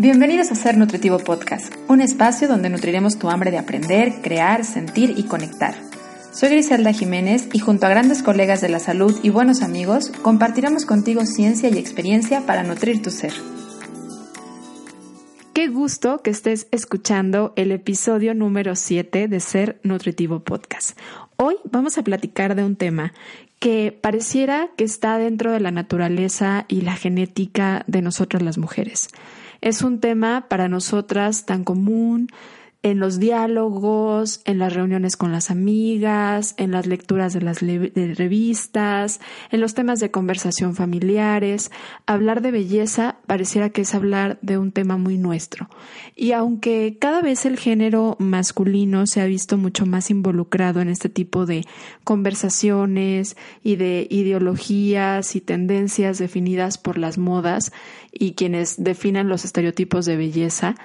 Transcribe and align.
Bienvenidos 0.00 0.52
a 0.52 0.54
Ser 0.54 0.76
Nutritivo 0.76 1.18
Podcast, 1.18 1.74
un 1.88 2.00
espacio 2.00 2.46
donde 2.46 2.70
nutriremos 2.70 3.18
tu 3.18 3.30
hambre 3.30 3.50
de 3.50 3.58
aprender, 3.58 4.22
crear, 4.22 4.64
sentir 4.64 5.14
y 5.16 5.24
conectar. 5.24 5.74
Soy 6.30 6.50
Griselda 6.50 6.92
Jiménez 6.92 7.48
y 7.52 7.58
junto 7.58 7.84
a 7.84 7.88
grandes 7.88 8.22
colegas 8.22 8.60
de 8.60 8.68
la 8.68 8.78
salud 8.78 9.18
y 9.24 9.30
buenos 9.30 9.60
amigos, 9.60 10.12
compartiremos 10.22 10.86
contigo 10.86 11.26
ciencia 11.26 11.68
y 11.68 11.78
experiencia 11.78 12.46
para 12.46 12.62
nutrir 12.62 13.02
tu 13.02 13.10
ser. 13.10 13.32
Qué 15.52 15.66
gusto 15.66 16.18
que 16.22 16.30
estés 16.30 16.68
escuchando 16.70 17.52
el 17.56 17.72
episodio 17.72 18.34
número 18.34 18.76
7 18.76 19.26
de 19.26 19.40
Ser 19.40 19.80
Nutritivo 19.82 20.44
Podcast. 20.44 20.96
Hoy 21.34 21.56
vamos 21.64 21.98
a 21.98 22.04
platicar 22.04 22.54
de 22.54 22.62
un 22.62 22.76
tema 22.76 23.14
que 23.58 23.90
pareciera 24.00 24.68
que 24.76 24.84
está 24.84 25.18
dentro 25.18 25.50
de 25.50 25.58
la 25.58 25.72
naturaleza 25.72 26.66
y 26.68 26.82
la 26.82 26.94
genética 26.94 27.82
de 27.88 28.00
nosotras 28.00 28.44
las 28.44 28.58
mujeres. 28.58 29.08
Es 29.60 29.82
un 29.82 30.00
tema 30.00 30.46
para 30.48 30.68
nosotras 30.68 31.44
tan 31.46 31.64
común, 31.64 32.28
en 32.82 33.00
los 33.00 33.18
diálogos, 33.18 34.40
en 34.44 34.60
las 34.60 34.72
reuniones 34.72 35.16
con 35.16 35.32
las 35.32 35.50
amigas, 35.50 36.54
en 36.58 36.70
las 36.70 36.86
lecturas 36.86 37.32
de 37.32 37.40
las 37.40 37.60
revistas, 37.60 39.20
en 39.50 39.60
los 39.60 39.74
temas 39.74 39.98
de 39.98 40.12
conversación 40.12 40.76
familiares. 40.76 41.72
Hablar 42.06 42.40
de 42.40 42.52
belleza 42.52 43.16
pareciera 43.26 43.70
que 43.70 43.80
es 43.80 43.94
hablar 43.96 44.38
de 44.42 44.58
un 44.58 44.70
tema 44.70 44.96
muy 44.96 45.18
nuestro. 45.18 45.68
Y 46.14 46.32
aunque 46.32 46.98
cada 47.00 47.20
vez 47.20 47.46
el 47.46 47.58
género 47.58 48.16
masculino 48.20 49.06
se 49.06 49.20
ha 49.22 49.26
visto 49.26 49.58
mucho 49.58 49.84
más 49.84 50.10
involucrado 50.10 50.80
en 50.80 50.88
este 50.88 51.08
tipo 51.08 51.46
de 51.46 51.64
conversaciones 52.04 53.36
y 53.64 53.74
de 53.74 54.06
ideologías 54.08 55.34
y 55.34 55.40
tendencias 55.40 56.18
definidas 56.18 56.78
por 56.78 56.96
las 56.96 57.18
modas 57.18 57.72
y 58.12 58.32
quienes 58.34 58.82
definen 58.82 59.28
los 59.28 59.44
estereotipos 59.44 60.06
de 60.06 60.16
belleza, 60.16 60.76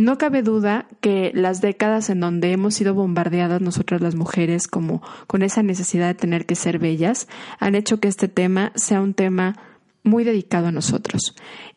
no 0.00 0.18
cabe 0.18 0.42
duda 0.42 0.86
que 1.00 1.30
las 1.34 1.60
décadas 1.60 2.10
en 2.10 2.20
donde 2.20 2.52
hemos 2.52 2.74
sido 2.74 2.94
bombardeadas 2.94 3.60
nosotras 3.60 4.00
las 4.00 4.14
mujeres 4.14 4.66
como 4.66 5.02
con 5.26 5.42
esa 5.42 5.62
necesidad 5.62 6.08
de 6.08 6.14
tener 6.14 6.46
que 6.46 6.54
ser 6.54 6.78
bellas 6.78 7.28
han 7.58 7.74
hecho 7.74 8.00
que 8.00 8.08
este 8.08 8.28
tema 8.28 8.72
sea 8.74 9.00
un 9.00 9.14
tema 9.14 9.56
muy 10.02 10.24
dedicado 10.24 10.68
a 10.68 10.72
nosotros. 10.72 11.34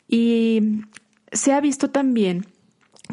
Y 0.08 0.82
se 1.32 1.54
ha 1.54 1.62
visto 1.62 1.90
también 1.90 2.46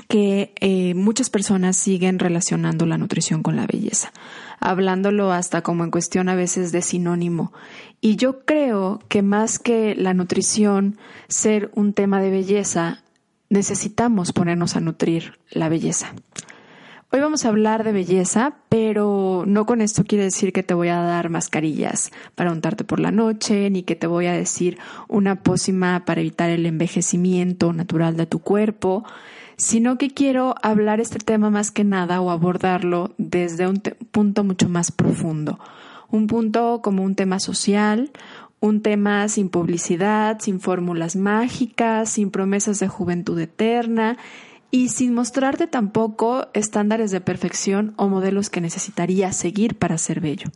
que 0.09 0.53
eh, 0.61 0.95
muchas 0.95 1.31
personas 1.31 1.77
siguen 1.77 2.19
relacionando 2.19 2.87
la 2.87 2.99
nutrición 2.99 3.43
con 3.43 3.57
la 3.57 3.67
belleza, 3.67 4.13
hablándolo 4.61 5.33
hasta 5.33 5.63
como 5.63 5.85
en 5.85 5.91
cuestión 5.91 6.29
a 6.29 6.35
veces 6.35 6.73
de 6.73 6.83
sinónimo. 6.83 7.53
Y 8.01 8.17
yo 8.17 8.45
creo 8.45 9.01
que 9.09 9.23
más 9.23 9.59
que 9.59 9.95
la 9.95 10.15
nutrición 10.15 10.99
ser 11.29 11.71
un 11.75 11.93
tema 11.93 12.21
de 12.23 12.31
belleza, 12.31 13.03
necesitamos 13.51 14.33
ponernos 14.33 14.77
a 14.77 14.81
nutrir 14.81 15.35
la 15.51 15.69
belleza. 15.69 16.15
Hoy 17.13 17.19
vamos 17.19 17.45
a 17.45 17.49
hablar 17.49 17.83
de 17.83 17.91
belleza, 17.91 18.55
pero 18.69 19.43
no 19.45 19.67
con 19.67 19.81
esto 19.81 20.05
quiere 20.05 20.23
decir 20.23 20.53
que 20.53 20.63
te 20.63 20.75
voy 20.75 20.89
a 20.89 21.01
dar 21.01 21.29
mascarillas 21.29 22.13
para 22.37 22.53
untarte 22.53 22.85
por 22.85 23.01
la 23.01 23.11
noche, 23.11 23.69
ni 23.69 23.83
que 23.83 23.97
te 23.97 24.07
voy 24.07 24.27
a 24.27 24.33
decir 24.33 24.79
una 25.09 25.43
pócima 25.43 26.05
para 26.05 26.21
evitar 26.21 26.51
el 26.51 26.67
envejecimiento 26.67 27.73
natural 27.73 28.17
de 28.17 28.27
tu 28.27 28.39
cuerpo, 28.39 29.05
sino 29.57 29.99
que 29.99 30.11
quiero 30.11 30.55
hablar 30.63 31.01
este 31.01 31.19
tema 31.19 31.51
más 31.51 31.73
que 31.73 31.83
nada 31.83 32.21
o 32.21 32.31
abordarlo 32.31 33.13
desde 33.19 33.67
un 33.67 33.83
punto 34.13 34.45
mucho 34.45 34.69
más 34.69 34.93
profundo, 34.93 35.59
un 36.11 36.29
punto 36.29 36.81
como 36.81 37.03
un 37.03 37.17
tema 37.17 37.41
social, 37.41 38.13
un 38.61 38.83
tema 38.83 39.27
sin 39.29 39.49
publicidad, 39.49 40.39
sin 40.41 40.61
fórmulas 40.61 41.17
mágicas, 41.17 42.11
sin 42.11 42.31
promesas 42.31 42.79
de 42.79 42.89
juventud 42.89 43.39
eterna 43.39 44.19
y 44.71 44.89
sin 44.91 45.15
mostrarte 45.15 45.67
tampoco 45.67 46.49
estándares 46.53 47.11
de 47.11 47.21
perfección 47.21 47.95
o 47.97 48.09
modelos 48.09 48.51
que 48.51 48.61
necesitarías 48.61 49.37
seguir 49.37 49.77
para 49.77 49.99
ser 49.99 50.21
bello. 50.21 50.49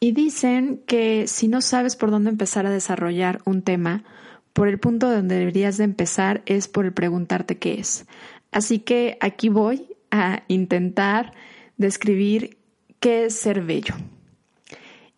Y 0.00 0.12
dicen 0.12 0.82
que 0.86 1.26
si 1.26 1.48
no 1.48 1.60
sabes 1.60 1.96
por 1.96 2.10
dónde 2.10 2.30
empezar 2.30 2.66
a 2.66 2.70
desarrollar 2.70 3.40
un 3.44 3.62
tema, 3.62 4.04
por 4.52 4.68
el 4.68 4.78
punto 4.78 5.10
donde 5.10 5.36
deberías 5.36 5.76
de 5.76 5.84
empezar 5.84 6.42
es 6.46 6.68
por 6.68 6.84
el 6.84 6.92
preguntarte 6.92 7.58
qué 7.58 7.74
es. 7.80 8.06
Así 8.50 8.80
que 8.80 9.16
aquí 9.20 9.48
voy 9.48 9.86
a 10.10 10.42
intentar 10.48 11.32
describir 11.76 12.58
qué 13.00 13.26
es 13.26 13.36
ser 13.36 13.62
bello. 13.62 13.94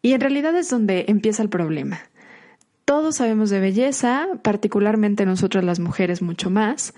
Y 0.03 0.12
en 0.12 0.21
realidad 0.21 0.56
es 0.56 0.71
donde 0.71 1.05
empieza 1.09 1.43
el 1.43 1.49
problema. 1.49 2.00
Todos 2.84 3.16
sabemos 3.16 3.50
de 3.50 3.61
belleza, 3.61 4.28
particularmente 4.43 5.27
nosotras 5.27 5.62
las 5.62 5.78
mujeres 5.78 6.22
mucho 6.22 6.50
más. 6.50 6.94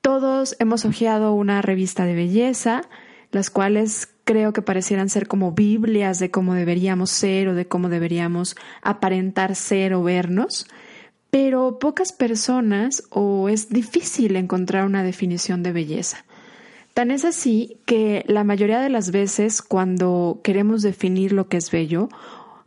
Todos 0.00 0.56
hemos 0.58 0.84
hojeado 0.84 1.32
una 1.32 1.62
revista 1.62 2.04
de 2.04 2.14
belleza, 2.14 2.82
las 3.30 3.48
cuales 3.48 4.12
creo 4.24 4.52
que 4.52 4.62
parecieran 4.62 5.08
ser 5.08 5.26
como 5.28 5.52
Biblias 5.52 6.18
de 6.18 6.30
cómo 6.30 6.54
deberíamos 6.54 7.10
ser 7.10 7.48
o 7.48 7.54
de 7.54 7.66
cómo 7.66 7.88
deberíamos 7.88 8.56
aparentar 8.82 9.54
ser 9.54 9.94
o 9.94 10.02
vernos, 10.02 10.66
pero 11.30 11.78
pocas 11.78 12.12
personas 12.12 13.04
o 13.10 13.48
es 13.48 13.70
difícil 13.70 14.36
encontrar 14.36 14.84
una 14.84 15.02
definición 15.02 15.62
de 15.62 15.72
belleza. 15.72 16.24
Tan 16.94 17.10
es 17.10 17.24
así 17.24 17.78
que 17.86 18.24
la 18.28 18.44
mayoría 18.44 18.80
de 18.80 18.90
las 18.90 19.10
veces 19.10 19.62
cuando 19.62 20.40
queremos 20.42 20.82
definir 20.82 21.32
lo 21.32 21.48
que 21.48 21.56
es 21.56 21.70
bello, 21.70 22.10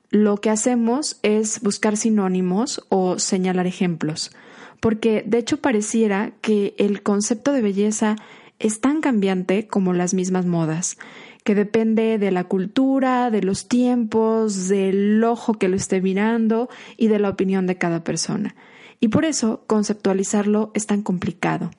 lo 0.09 0.38
que 0.38 0.50
hacemos 0.50 1.19
es 1.22 1.62
buscar 1.62 1.96
sinónimos 1.96 2.85
o 2.90 3.19
señalar 3.19 3.68
ejemplos, 3.68 4.31
porque 4.80 5.24
de 5.28 5.38
hecho 5.38 5.58
pareciera 5.58 6.31
que 6.41 6.74
el 6.78 7.03
concepto 7.03 7.52
de 7.52 7.62
belleza 7.62 8.16
es 8.58 8.81
tan 8.81 9.02
cambiante 9.02 9.68
como 9.68 9.94
las 9.94 10.14
mismas 10.14 10.46
modas, 10.46 10.97
que 11.44 11.53
depende 11.53 12.18
de 12.18 12.31
la 12.31 12.46
cultura, 12.46 13.30
de 13.30 13.44
los 13.44 13.68
tiempos, 13.68 14.68
del 14.68 15.24
ojo 15.24 15.53
que 15.53 15.68
lo 15.68 15.75
esté 15.75 16.02
mirando 16.02 16.68
y 16.97 17.09
de 17.09 17.19
la 17.19 17.30
opinión 17.30 17.68
de 17.68 17.78
cada 17.78 18.03
persona. 18.03 18.56
Y 19.00 19.09
por 19.09 19.25
eso 19.25 19.64
conceptualizarlo 19.68 20.72
es 20.74 20.88
tan 20.88 21.03
complicado. 21.03 21.69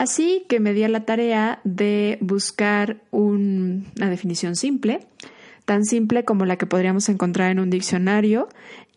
Así 0.00 0.46
que 0.48 0.60
me 0.60 0.72
di 0.72 0.82
a 0.82 0.88
la 0.88 1.04
tarea 1.04 1.60
de 1.62 2.16
buscar 2.22 3.02
una 3.10 4.08
definición 4.08 4.56
simple, 4.56 5.00
tan 5.66 5.84
simple 5.84 6.24
como 6.24 6.46
la 6.46 6.56
que 6.56 6.64
podríamos 6.64 7.10
encontrar 7.10 7.50
en 7.50 7.60
un 7.60 7.68
diccionario, 7.68 8.48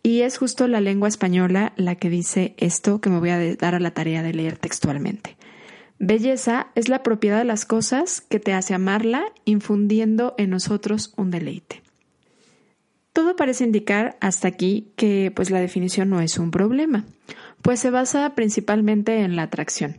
y 0.02 0.22
es 0.22 0.38
justo 0.38 0.66
la 0.66 0.80
lengua 0.80 1.08
española 1.08 1.74
la 1.76 1.96
que 1.96 2.08
dice 2.08 2.54
esto 2.56 3.02
que 3.02 3.10
me 3.10 3.18
voy 3.18 3.28
a 3.28 3.54
dar 3.56 3.74
a 3.74 3.80
la 3.80 3.90
tarea 3.90 4.22
de 4.22 4.32
leer 4.32 4.56
textualmente. 4.56 5.36
Belleza 5.98 6.68
es 6.74 6.88
la 6.88 7.02
propiedad 7.02 7.36
de 7.36 7.44
las 7.44 7.66
cosas 7.66 8.22
que 8.22 8.40
te 8.40 8.54
hace 8.54 8.72
amarla, 8.72 9.26
infundiendo 9.44 10.34
en 10.38 10.48
nosotros 10.48 11.12
un 11.18 11.30
deleite. 11.30 11.82
Todo 13.12 13.36
parece 13.36 13.64
indicar 13.64 14.16
hasta 14.22 14.48
aquí 14.48 14.88
que 14.96 15.30
pues 15.36 15.50
la 15.50 15.60
definición 15.60 16.08
no 16.08 16.22
es 16.22 16.38
un 16.38 16.50
problema, 16.50 17.04
pues 17.60 17.78
se 17.78 17.90
basa 17.90 18.34
principalmente 18.34 19.18
en 19.18 19.36
la 19.36 19.42
atracción 19.42 19.98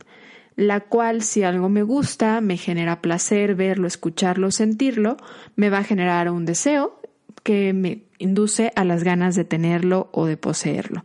la 0.56 0.80
cual 0.80 1.22
si 1.22 1.44
algo 1.44 1.70
me 1.70 1.84
gusta, 1.84 2.40
me 2.42 2.58
genera 2.58 3.02
placer 3.02 3.56
verlo, 3.56 3.88
escucharlo, 3.88 4.52
sentirlo, 4.52 5.18
me 5.56 5.70
va 5.70 5.80
a 5.80 5.84
generar 5.84 6.30
un 6.30 6.46
deseo 6.46 7.00
que 7.44 7.74
me 7.74 8.04
induce 8.18 8.72
a 8.76 8.86
las 8.86 9.04
ganas 9.04 9.36
de 9.36 9.44
tenerlo 9.44 10.10
o 10.12 10.26
de 10.26 10.38
poseerlo. 10.38 11.04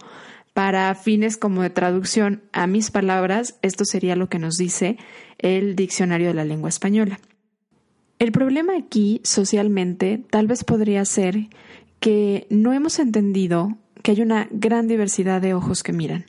Para 0.54 0.94
fines 0.94 1.36
como 1.36 1.62
de 1.62 1.70
traducción 1.70 2.42
a 2.52 2.66
mis 2.66 2.90
palabras, 2.90 3.58
esto 3.62 3.84
sería 3.84 4.16
lo 4.16 4.28
que 4.28 4.38
nos 4.38 4.56
dice 4.56 4.96
el 5.38 5.76
diccionario 5.76 6.28
de 6.28 6.34
la 6.34 6.44
lengua 6.44 6.68
española. 6.68 7.20
El 8.18 8.32
problema 8.32 8.76
aquí, 8.76 9.20
socialmente, 9.24 10.22
tal 10.30 10.46
vez 10.46 10.64
podría 10.64 11.04
ser 11.04 11.48
que 12.00 12.46
no 12.50 12.72
hemos 12.72 12.98
entendido 12.98 13.76
que 14.02 14.12
hay 14.12 14.22
una 14.22 14.48
gran 14.50 14.88
diversidad 14.88 15.40
de 15.40 15.54
ojos 15.54 15.82
que 15.82 15.92
miran. 15.92 16.26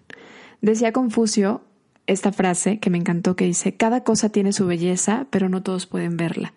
Decía 0.62 0.92
Confucio, 0.92 1.64
esta 2.08 2.32
frase 2.32 2.80
que 2.80 2.90
me 2.90 2.98
encantó 2.98 3.36
que 3.36 3.46
dice, 3.46 3.76
cada 3.76 4.04
cosa 4.04 4.30
tiene 4.30 4.54
su 4.54 4.68
belleza, 4.68 5.28
pero 5.30 5.50
no 5.50 5.64
todos 5.64 5.86
pueden 5.86 6.18
verla. 6.18 6.54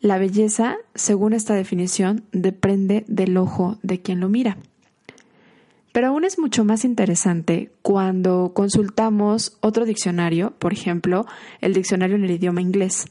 La 0.00 0.18
belleza, 0.18 0.76
según 0.94 1.34
esta 1.34 1.54
definición, 1.54 2.24
depende 2.32 3.04
del 3.06 3.36
ojo 3.36 3.78
de 3.82 4.00
quien 4.00 4.20
lo 4.20 4.28
mira. 4.28 4.56
Pero 5.92 6.08
aún 6.08 6.24
es 6.24 6.38
mucho 6.38 6.64
más 6.64 6.84
interesante 6.84 7.70
cuando 7.82 8.52
consultamos 8.54 9.58
otro 9.60 9.84
diccionario, 9.84 10.52
por 10.58 10.72
ejemplo, 10.72 11.26
el 11.60 11.74
diccionario 11.74 12.16
en 12.16 12.24
el 12.24 12.30
idioma 12.30 12.62
inglés, 12.62 13.06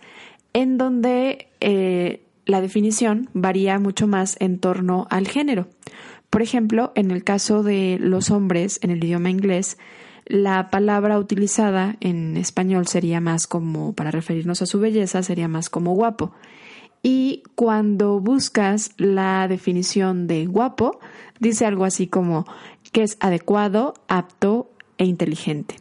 en 0.53 0.77
donde 0.77 1.49
eh, 1.59 2.23
la 2.45 2.61
definición 2.61 3.29
varía 3.33 3.77
mucho 3.79 4.07
más 4.07 4.37
en 4.39 4.59
torno 4.59 5.07
al 5.09 5.27
género. 5.27 5.67
Por 6.29 6.41
ejemplo, 6.41 6.91
en 6.95 7.11
el 7.11 7.23
caso 7.23 7.63
de 7.63 7.97
los 7.99 8.31
hombres 8.31 8.79
en 8.81 8.91
el 8.91 9.03
idioma 9.03 9.29
inglés, 9.29 9.77
la 10.29 10.69
palabra 10.69 11.17
utilizada 11.17 11.97
en 12.01 12.37
español 12.37 12.87
sería 12.87 13.19
más 13.19 13.47
como, 13.47 13.93
para 13.93 14.11
referirnos 14.11 14.61
a 14.61 14.67
su 14.67 14.79
belleza, 14.79 15.23
sería 15.23 15.47
más 15.47 15.69
como 15.69 15.95
guapo. 15.95 16.31
Y 17.01 17.41
cuando 17.55 18.19
buscas 18.19 18.91
la 18.97 19.47
definición 19.47 20.27
de 20.27 20.45
guapo, 20.45 20.99
dice 21.39 21.65
algo 21.65 21.83
así 21.83 22.05
como 22.05 22.45
que 22.91 23.01
es 23.01 23.17
adecuado, 23.19 23.95
apto 24.07 24.69
e 24.99 25.05
inteligente. 25.05 25.75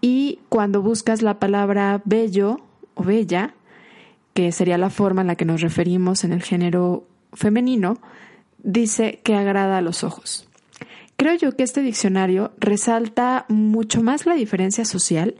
Y 0.00 0.40
cuando 0.48 0.80
buscas 0.80 1.20
la 1.20 1.38
palabra 1.38 2.00
bello 2.06 2.60
o 2.94 3.04
bella, 3.04 3.54
que 4.32 4.52
sería 4.52 4.78
la 4.78 4.90
forma 4.90 5.20
en 5.20 5.26
la 5.26 5.36
que 5.36 5.44
nos 5.44 5.60
referimos 5.60 6.24
en 6.24 6.32
el 6.32 6.42
género 6.42 7.04
femenino, 7.34 7.98
dice 8.62 9.20
que 9.22 9.34
agrada 9.34 9.76
a 9.76 9.82
los 9.82 10.02
ojos. 10.02 10.48
Creo 11.16 11.34
yo 11.34 11.52
que 11.52 11.62
este 11.62 11.80
diccionario 11.80 12.52
resalta 12.58 13.46
mucho 13.48 14.02
más 14.02 14.26
la 14.26 14.34
diferencia 14.34 14.84
social 14.84 15.34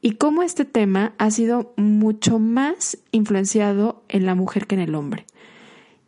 y 0.00 0.12
cómo 0.12 0.42
este 0.42 0.64
tema 0.64 1.14
ha 1.18 1.30
sido 1.30 1.72
mucho 1.76 2.38
más 2.38 2.98
influenciado 3.12 4.02
en 4.08 4.26
la 4.26 4.34
mujer 4.34 4.66
que 4.66 4.74
en 4.74 4.80
el 4.80 4.94
hombre. 4.94 5.26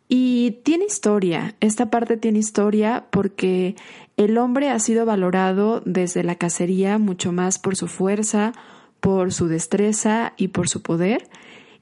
Y 0.09 0.59
tiene 0.63 0.85
historia, 0.85 1.55
esta 1.61 1.89
parte 1.89 2.17
tiene 2.17 2.39
historia 2.39 3.05
porque 3.09 3.75
el 4.17 4.37
hombre 4.37 4.69
ha 4.69 4.79
sido 4.79 5.05
valorado 5.05 5.81
desde 5.85 6.23
la 6.23 6.35
cacería 6.35 6.97
mucho 6.97 7.31
más 7.31 7.59
por 7.59 7.75
su 7.77 7.87
fuerza, 7.87 8.51
por 8.99 9.33
su 9.33 9.47
destreza 9.47 10.33
y 10.37 10.49
por 10.49 10.67
su 10.67 10.81
poder, 10.81 11.29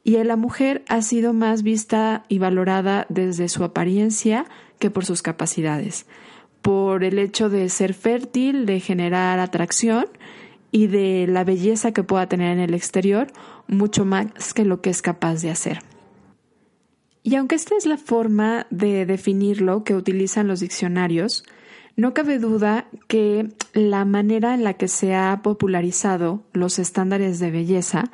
y 0.03 0.11
la 0.23 0.35
mujer 0.35 0.83
ha 0.87 1.01
sido 1.01 1.33
más 1.33 1.63
vista 1.63 2.23
y 2.27 2.39
valorada 2.39 3.05
desde 3.09 3.49
su 3.49 3.63
apariencia 3.63 4.45
que 4.79 4.89
por 4.89 5.05
sus 5.05 5.21
capacidades, 5.21 6.05
por 6.61 7.03
el 7.03 7.19
hecho 7.19 7.49
de 7.49 7.69
ser 7.69 7.93
fértil, 7.93 8.65
de 8.65 8.79
generar 8.79 9.39
atracción 9.39 10.05
y 10.71 10.87
de 10.87 11.27
la 11.27 11.43
belleza 11.43 11.91
que 11.91 12.03
pueda 12.03 12.27
tener 12.27 12.51
en 12.53 12.59
el 12.59 12.73
exterior, 12.73 13.27
mucho 13.67 14.05
más 14.05 14.53
que 14.53 14.65
lo 14.65 14.81
que 14.81 14.89
es 14.89 15.01
capaz 15.01 15.41
de 15.41 15.51
hacer. 15.51 15.79
Y 17.23 17.35
aunque 17.35 17.55
esta 17.55 17.75
es 17.75 17.85
la 17.85 17.97
forma 17.97 18.65
de 18.69 19.05
definirlo 19.05 19.83
que 19.83 19.95
utilizan 19.95 20.47
los 20.47 20.59
diccionarios, 20.59 21.43
no 21.95 22.13
cabe 22.13 22.39
duda 22.39 22.87
que 23.07 23.49
la 23.73 24.05
manera 24.05 24.53
en 24.53 24.63
la 24.63 24.73
que 24.73 24.87
se 24.87 25.13
ha 25.13 25.41
popularizado 25.43 26.43
los 26.53 26.79
estándares 26.79 27.39
de 27.39 27.51
belleza 27.51 28.11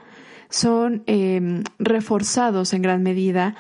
son 0.50 1.04
em, 1.06 1.64
reforzados 1.78 2.74
en 2.74 2.82
gran 2.82 3.04
medida 3.04 3.56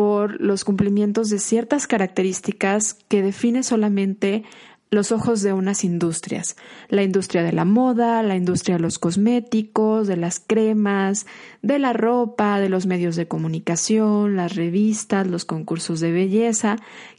por 0.00 0.40
los 0.40 0.64
cumplimientos 0.64 1.28
de 1.28 1.38
ciertas 1.38 1.86
características 1.86 2.94
que 3.08 3.20
define 3.20 3.62
solamente 3.62 4.44
los 4.90 5.12
ojos 5.12 5.42
de 5.42 5.52
unas 5.52 5.84
industrias, 5.84 6.56
la 6.88 7.02
industria 7.02 7.42
de 7.42 7.52
la 7.52 7.66
moda, 7.66 8.22
la 8.22 8.34
industria 8.34 8.76
de 8.76 8.80
los 8.80 8.98
cosméticos, 8.98 10.06
de 10.06 10.16
las 10.16 10.40
cremas, 10.40 11.26
de 11.60 11.78
la 11.78 11.92
ropa, 11.92 12.58
de 12.60 12.70
los 12.70 12.86
medios 12.86 13.14
de 13.14 13.28
comunicación, 13.28 14.36
las 14.36 14.56
revistas, 14.56 15.26
los 15.26 15.44
concursos 15.44 16.00
de 16.00 16.12
belleza, 16.12 16.76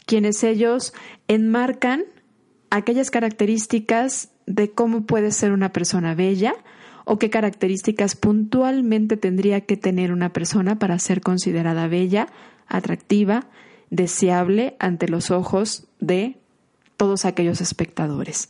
quienes 0.08 0.44
ellos 0.44 0.96
enmarcan 1.28 2.06
aquellas 2.72 3.12
características 3.12 4.32
de 4.48 4.72
cómo 4.72 5.06
puede 5.06 5.30
ser 5.30 5.52
una 5.52 5.72
persona 5.72 6.16
bella 6.16 6.56
o 7.06 7.20
qué 7.20 7.30
características 7.30 8.16
puntualmente 8.16 9.18
tendría 9.18 9.62
que 9.62 9.78
tener 9.78 10.12
una 10.12 10.34
persona 10.34 10.80
para 10.80 11.00
ser 11.00 11.22
considerada 11.22 11.88
bella, 11.88 12.28
atractiva, 12.68 13.48
deseable 13.90 14.76
ante 14.80 15.08
los 15.08 15.32
ojos 15.32 15.88
de 16.00 16.38
todos 16.98 17.26
aquellos 17.26 17.62
espectadores. 17.62 18.50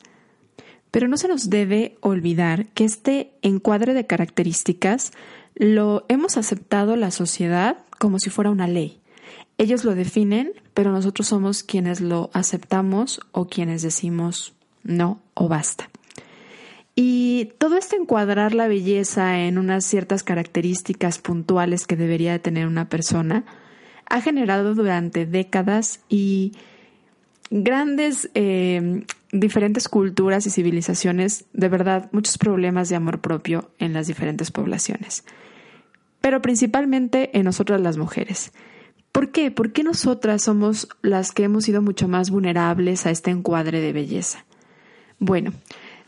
Pero 0.92 1.08
no 1.08 1.18
se 1.18 1.28
nos 1.28 1.50
debe 1.50 1.98
olvidar 2.02 2.68
que 2.68 2.84
este 2.84 3.32
encuadre 3.42 3.94
de 3.94 4.06
características 4.06 5.12
lo 5.56 6.06
hemos 6.10 6.38
aceptado 6.38 6.96
la 6.96 7.12
sociedad 7.12 7.78
como 7.98 8.20
si 8.20 8.30
fuera 8.30 8.52
una 8.52 8.68
ley. 8.68 9.00
Ellos 9.58 9.86
lo 9.86 9.96
definen, 9.96 10.54
pero 10.74 10.92
nosotros 10.92 11.28
somos 11.28 11.64
quienes 11.64 12.02
lo 12.02 12.30
aceptamos 12.34 13.22
o 13.32 13.48
quienes 13.48 13.82
decimos 13.82 14.54
no 14.84 15.22
o 15.34 15.48
basta. 15.48 15.91
Y 16.96 17.54
todo 17.58 17.78
este 17.78 17.96
encuadrar 17.96 18.54
la 18.54 18.68
belleza 18.68 19.40
en 19.40 19.58
unas 19.58 19.86
ciertas 19.86 20.24
características 20.24 21.20
puntuales 21.20 21.88
que 21.88 21.96
debería 21.96 22.34
de 22.34 22.40
tener 22.40 22.68
una 22.68 22.90
persona 22.90 23.46
ha 24.08 24.22
generado 24.22 24.76
durante 24.76 25.26
décadas 25.26 26.02
y 26.10 26.52
grandes 27.50 28.30
eh, 28.34 29.06
diferentes 29.32 29.88
culturas 29.88 30.46
y 30.46 30.50
civilizaciones, 30.50 31.46
de 31.54 31.70
verdad, 31.70 32.10
muchos 32.12 32.38
problemas 32.38 32.90
de 32.90 32.98
amor 32.98 33.22
propio 33.22 33.72
en 33.80 33.94
las 33.94 34.08
diferentes 34.08 34.52
poblaciones, 34.52 35.24
pero 36.20 36.42
principalmente 36.42 37.38
en 37.38 37.46
nosotras 37.46 37.80
las 37.80 37.98
mujeres. 37.98 38.52
¿Por 39.12 39.32
qué? 39.32 39.52
¿Por 39.52 39.74
qué 39.74 39.84
nosotras 39.84 40.44
somos 40.44 40.88
las 41.02 41.32
que 41.32 41.44
hemos 41.44 41.66
sido 41.66 41.82
mucho 41.82 42.08
más 42.08 42.30
vulnerables 42.30 43.06
a 43.06 43.12
este 43.12 43.32
encuadre 43.32 43.82
de 43.82 43.94
belleza? 43.94 44.46
Bueno, 45.20 45.52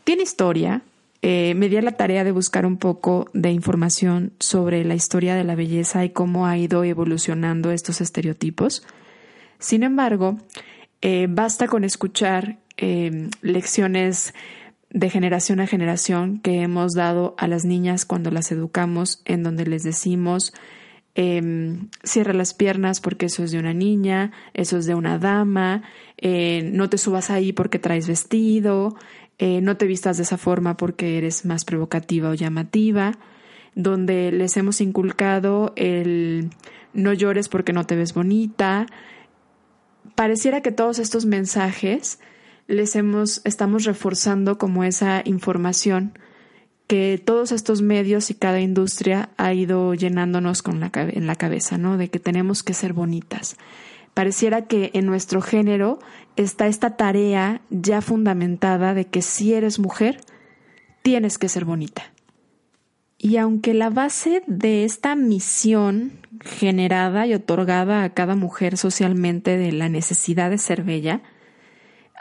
tiene 0.04 0.22
historia. 0.22 0.82
Eh, 1.26 1.54
me 1.54 1.70
di 1.70 1.78
a 1.78 1.82
la 1.82 1.92
tarea 1.92 2.22
de 2.22 2.32
buscar 2.32 2.66
un 2.66 2.76
poco 2.76 3.30
de 3.32 3.50
información 3.50 4.32
sobre 4.38 4.84
la 4.84 4.94
historia 4.94 5.34
de 5.34 5.42
la 5.42 5.54
belleza 5.54 6.04
y 6.04 6.10
cómo 6.10 6.46
ha 6.46 6.58
ido 6.58 6.84
evolucionando 6.84 7.70
estos 7.70 8.02
estereotipos. 8.02 8.86
Sin 9.58 9.84
embargo, 9.84 10.36
eh, 11.00 11.26
basta 11.30 11.66
con 11.66 11.82
escuchar 11.82 12.58
eh, 12.76 13.30
lecciones 13.40 14.34
de 14.90 15.08
generación 15.08 15.60
a 15.60 15.66
generación 15.66 16.40
que 16.40 16.60
hemos 16.60 16.92
dado 16.92 17.34
a 17.38 17.48
las 17.48 17.64
niñas 17.64 18.04
cuando 18.04 18.30
las 18.30 18.52
educamos, 18.52 19.22
en 19.24 19.42
donde 19.42 19.64
les 19.64 19.82
decimos, 19.82 20.52
em, 21.14 21.88
cierra 22.02 22.34
las 22.34 22.52
piernas 22.52 23.00
porque 23.00 23.26
eso 23.26 23.42
es 23.42 23.50
de 23.50 23.58
una 23.58 23.72
niña, 23.72 24.30
eso 24.52 24.76
es 24.76 24.84
de 24.84 24.94
una 24.94 25.18
dama, 25.18 25.82
no 26.22 26.88
te 26.88 26.98
subas 26.98 27.30
ahí 27.30 27.52
porque 27.52 27.78
traes 27.78 28.08
vestido, 28.08 28.96
no 29.38 29.76
te 29.76 29.86
vistas 29.86 30.16
de 30.16 30.22
esa 30.22 30.38
forma 30.38 30.76
porque 30.76 31.18
eres 31.18 31.44
más 31.44 31.64
provocativa 31.64 32.30
o 32.30 32.34
llamativa, 32.34 33.12
donde 33.74 34.32
les 34.32 34.56
hemos 34.56 34.80
inculcado 34.80 35.72
el 35.76 36.50
no 36.92 37.12
llores 37.12 37.48
porque 37.48 37.72
no 37.72 37.84
te 37.86 37.96
ves 37.96 38.14
bonita, 38.14 38.86
pareciera 40.14 40.62
que 40.62 40.70
todos 40.70 40.98
estos 40.98 41.26
mensajes 41.26 42.20
les 42.66 42.96
hemos, 42.96 43.42
estamos 43.44 43.84
reforzando 43.84 44.58
como 44.58 44.84
esa 44.84 45.22
información 45.24 46.18
que 46.86 47.20
todos 47.22 47.52
estos 47.52 47.82
medios 47.82 48.30
y 48.30 48.34
cada 48.34 48.60
industria 48.60 49.30
ha 49.36 49.52
ido 49.54 49.94
llenándonos 49.94 50.62
con 50.62 50.80
la, 50.80 50.90
en 50.94 51.26
la 51.26 51.34
cabeza, 51.34 51.78
¿no? 51.78 51.96
De 51.96 52.08
que 52.08 52.18
tenemos 52.18 52.62
que 52.62 52.74
ser 52.74 52.92
bonitas. 52.92 53.56
Pareciera 54.14 54.66
que 54.66 54.90
en 54.94 55.06
nuestro 55.06 55.42
género 55.42 55.98
está 56.36 56.68
esta 56.68 56.96
tarea 56.96 57.60
ya 57.70 58.00
fundamentada 58.00 58.94
de 58.94 59.06
que 59.06 59.22
si 59.22 59.54
eres 59.54 59.78
mujer, 59.78 60.20
tienes 61.02 61.36
que 61.36 61.48
ser 61.48 61.64
bonita. 61.64 62.14
Y 63.18 63.38
aunque 63.38 63.74
la 63.74 63.90
base 63.90 64.42
de 64.46 64.84
esta 64.84 65.16
misión 65.16 66.12
generada 66.44 67.26
y 67.26 67.34
otorgada 67.34 68.04
a 68.04 68.10
cada 68.10 68.36
mujer 68.36 68.76
socialmente 68.76 69.56
de 69.56 69.72
la 69.72 69.88
necesidad 69.88 70.50
de 70.50 70.58
ser 70.58 70.82
bella, 70.82 71.22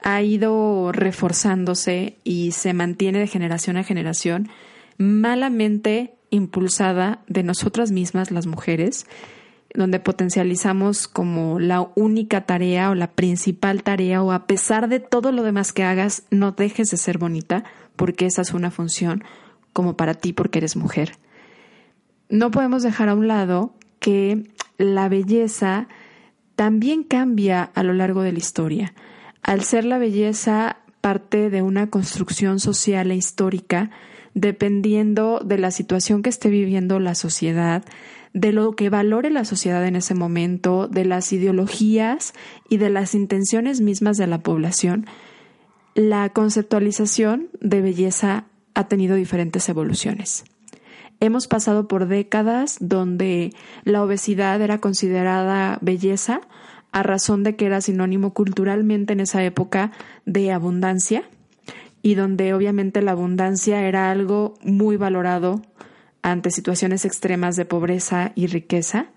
ha 0.01 0.21
ido 0.21 0.91
reforzándose 0.91 2.17
y 2.23 2.51
se 2.51 2.73
mantiene 2.73 3.19
de 3.19 3.27
generación 3.27 3.77
a 3.77 3.83
generación, 3.83 4.49
malamente 4.97 6.15
impulsada 6.29 7.23
de 7.27 7.43
nosotras 7.43 7.91
mismas, 7.91 8.31
las 8.31 8.47
mujeres, 8.47 9.05
donde 9.73 9.99
potencializamos 9.99 11.07
como 11.07 11.59
la 11.59 11.87
única 11.95 12.45
tarea 12.45 12.89
o 12.89 12.95
la 12.95 13.11
principal 13.11 13.83
tarea 13.83 14.21
o 14.21 14.31
a 14.31 14.45
pesar 14.45 14.87
de 14.87 14.99
todo 14.99 15.31
lo 15.31 15.43
demás 15.43 15.73
que 15.73 15.83
hagas, 15.83 16.23
no 16.29 16.51
dejes 16.51 16.91
de 16.91 16.97
ser 16.97 17.17
bonita 17.17 17.63
porque 17.95 18.25
esa 18.25 18.41
es 18.41 18.53
una 18.53 18.71
función 18.71 19.23
como 19.73 19.97
para 19.97 20.13
ti 20.13 20.33
porque 20.33 20.59
eres 20.59 20.75
mujer. 20.75 21.13
No 22.29 22.51
podemos 22.51 22.83
dejar 22.83 23.09
a 23.09 23.15
un 23.15 23.27
lado 23.27 23.73
que 23.99 24.43
la 24.77 25.09
belleza 25.09 25.87
también 26.55 27.03
cambia 27.03 27.63
a 27.63 27.83
lo 27.83 27.93
largo 27.93 28.21
de 28.21 28.31
la 28.31 28.39
historia. 28.39 28.93
Al 29.41 29.63
ser 29.63 29.85
la 29.85 29.97
belleza 29.97 30.77
parte 31.01 31.49
de 31.49 31.61
una 31.61 31.89
construcción 31.89 32.59
social 32.59 33.11
e 33.11 33.15
histórica, 33.15 33.91
dependiendo 34.33 35.39
de 35.43 35.57
la 35.57 35.71
situación 35.71 36.23
que 36.23 36.29
esté 36.29 36.49
viviendo 36.49 36.99
la 36.99 37.15
sociedad, 37.15 37.83
de 38.33 38.51
lo 38.51 38.75
que 38.75 38.89
valore 38.89 39.29
la 39.29 39.45
sociedad 39.45 39.85
en 39.85 39.95
ese 39.95 40.15
momento, 40.15 40.87
de 40.87 41.05
las 41.05 41.31
ideologías 41.31 42.33
y 42.67 42.77
de 42.77 42.89
las 42.89 43.13
intenciones 43.13 43.79
mismas 43.79 44.17
de 44.17 44.27
la 44.27 44.39
población, 44.39 45.05
la 45.95 46.29
conceptualización 46.29 47.49
de 47.61 47.81
belleza 47.81 48.45
ha 48.73 48.87
tenido 48.87 49.15
diferentes 49.15 49.69
evoluciones. 49.69 50.45
Hemos 51.19 51.47
pasado 51.47 51.87
por 51.87 52.07
décadas 52.07 52.77
donde 52.79 53.53
la 53.83 54.03
obesidad 54.03 54.59
era 54.61 54.79
considerada 54.79 55.77
belleza 55.81 56.41
a 56.91 57.03
razón 57.03 57.43
de 57.43 57.55
que 57.55 57.65
era 57.65 57.81
sinónimo 57.81 58.33
culturalmente 58.33 59.13
en 59.13 59.19
esa 59.19 59.43
época 59.43 59.91
de 60.25 60.51
abundancia 60.51 61.23
y 62.03 62.15
donde 62.15 62.53
obviamente 62.53 63.01
la 63.01 63.13
abundancia 63.13 63.87
era 63.87 64.11
algo 64.11 64.53
muy 64.61 64.97
valorado 64.97 65.63
ante 66.21 66.51
situaciones 66.51 67.05
extremas 67.05 67.55
de 67.55 67.65
pobreza 67.65 68.33
y 68.35 68.47
riqueza. 68.47 69.07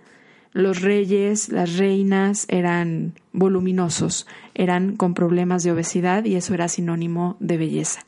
Los 0.52 0.80
reyes, 0.80 1.50
las 1.50 1.76
reinas 1.76 2.46
eran 2.48 3.14
voluminosos, 3.32 4.26
eran 4.54 4.96
con 4.96 5.12
problemas 5.12 5.64
de 5.64 5.72
obesidad 5.72 6.24
y 6.24 6.36
eso 6.36 6.54
era 6.54 6.68
sinónimo 6.68 7.36
de 7.40 7.58
belleza 7.58 8.00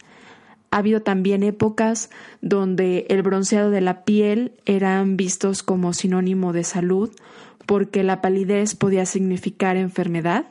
Ha 0.70 0.78
habido 0.78 1.02
también 1.02 1.42
épocas 1.42 2.08
donde 2.40 3.04
el 3.10 3.22
bronceado 3.22 3.70
de 3.70 3.80
la 3.80 4.04
piel 4.04 4.52
eran 4.64 5.16
vistos 5.16 5.62
como 5.62 5.92
sinónimo 5.92 6.52
de 6.52 6.64
salud 6.64 7.10
porque 7.66 8.02
la 8.04 8.22
palidez 8.22 8.76
podía 8.76 9.04
significar 9.04 9.76
enfermedad. 9.76 10.46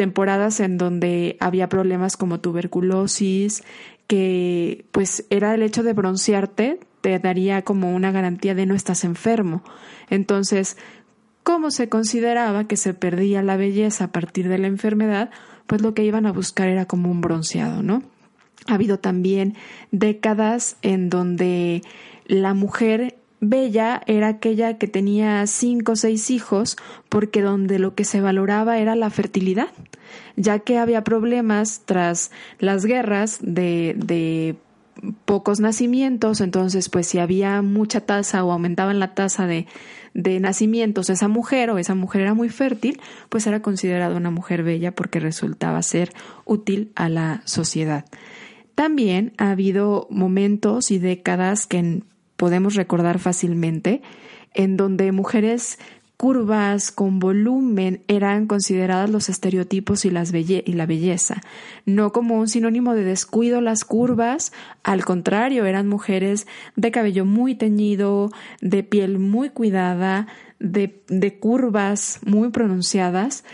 Temporadas 0.00 0.60
en 0.60 0.78
donde 0.78 1.36
había 1.40 1.68
problemas 1.68 2.16
como 2.16 2.40
tuberculosis, 2.40 3.62
que 4.06 4.86
pues 4.92 5.26
era 5.28 5.54
el 5.54 5.62
hecho 5.62 5.82
de 5.82 5.92
broncearte 5.92 6.80
te 7.02 7.18
daría 7.18 7.60
como 7.66 7.94
una 7.94 8.10
garantía 8.10 8.54
de 8.54 8.64
no 8.64 8.74
estás 8.74 9.04
enfermo. 9.04 9.62
Entonces, 10.08 10.78
¿cómo 11.42 11.70
se 11.70 11.90
consideraba 11.90 12.66
que 12.66 12.78
se 12.78 12.94
perdía 12.94 13.42
la 13.42 13.58
belleza 13.58 14.04
a 14.04 14.10
partir 14.10 14.48
de 14.48 14.56
la 14.56 14.68
enfermedad? 14.68 15.28
Pues 15.66 15.82
lo 15.82 15.92
que 15.92 16.02
iban 16.02 16.24
a 16.24 16.32
buscar 16.32 16.68
era 16.68 16.86
como 16.86 17.10
un 17.10 17.20
bronceado, 17.20 17.82
¿no? 17.82 18.02
Ha 18.68 18.76
habido 18.76 18.98
también 18.98 19.54
décadas 19.90 20.78
en 20.80 21.10
donde 21.10 21.82
la 22.24 22.54
mujer 22.54 23.18
bella 23.40 24.02
era 24.06 24.28
aquella 24.28 24.78
que 24.78 24.86
tenía 24.86 25.46
cinco 25.46 25.92
o 25.92 25.96
seis 25.96 26.30
hijos 26.30 26.76
porque 27.08 27.42
donde 27.42 27.78
lo 27.78 27.94
que 27.94 28.04
se 28.04 28.20
valoraba 28.20 28.78
era 28.78 28.94
la 28.94 29.10
fertilidad, 29.10 29.68
ya 30.36 30.58
que 30.60 30.78
había 30.78 31.02
problemas 31.02 31.82
tras 31.86 32.30
las 32.58 32.84
guerras 32.84 33.38
de, 33.40 33.94
de 33.96 34.56
pocos 35.24 35.60
nacimientos, 35.60 36.40
entonces 36.40 36.88
pues 36.88 37.06
si 37.06 37.18
había 37.18 37.62
mucha 37.62 38.02
tasa 38.02 38.44
o 38.44 38.52
aumentaban 38.52 38.98
la 38.98 39.14
tasa 39.14 39.46
de, 39.46 39.66
de 40.14 40.40
nacimientos 40.40 41.10
esa 41.10 41.28
mujer 41.28 41.70
o 41.70 41.78
esa 41.78 41.94
mujer 41.94 42.22
era 42.22 42.34
muy 42.34 42.48
fértil, 42.48 43.00
pues 43.28 43.46
era 43.46 43.62
considerada 43.62 44.16
una 44.16 44.30
mujer 44.30 44.62
bella 44.62 44.92
porque 44.92 45.20
resultaba 45.20 45.82
ser 45.82 46.12
útil 46.44 46.92
a 46.94 47.08
la 47.08 47.42
sociedad. 47.46 48.04
También 48.74 49.32
ha 49.36 49.50
habido 49.50 50.06
momentos 50.10 50.90
y 50.90 50.98
décadas 50.98 51.66
que 51.66 52.02
podemos 52.40 52.74
recordar 52.74 53.18
fácilmente 53.18 54.00
en 54.54 54.78
donde 54.78 55.12
mujeres 55.12 55.78
curvas 56.16 56.90
con 56.90 57.18
volumen 57.18 58.00
eran 58.08 58.46
consideradas 58.46 59.10
los 59.10 59.28
estereotipos 59.28 60.06
y, 60.06 60.10
las 60.10 60.32
la 60.32 60.86
belleza, 60.86 61.42
no 61.84 62.12
como 62.12 62.38
un 62.38 62.48
sinónimo 62.48 62.94
de 62.94 63.04
descuido 63.04 63.60
las 63.60 63.84
curvas, 63.84 64.54
al 64.82 65.04
contrario, 65.04 65.66
eran 65.66 65.86
mujeres 65.86 66.46
de 66.76 66.90
cabello 66.90 67.26
muy 67.26 67.56
teñido, 67.56 68.30
de 68.62 68.84
piel 68.84 69.18
muy 69.18 69.50
cuidada, 69.50 70.26
de 70.58 71.38
curvas 71.40 72.20
muy 72.24 72.48
pronunciadas, 72.48 73.44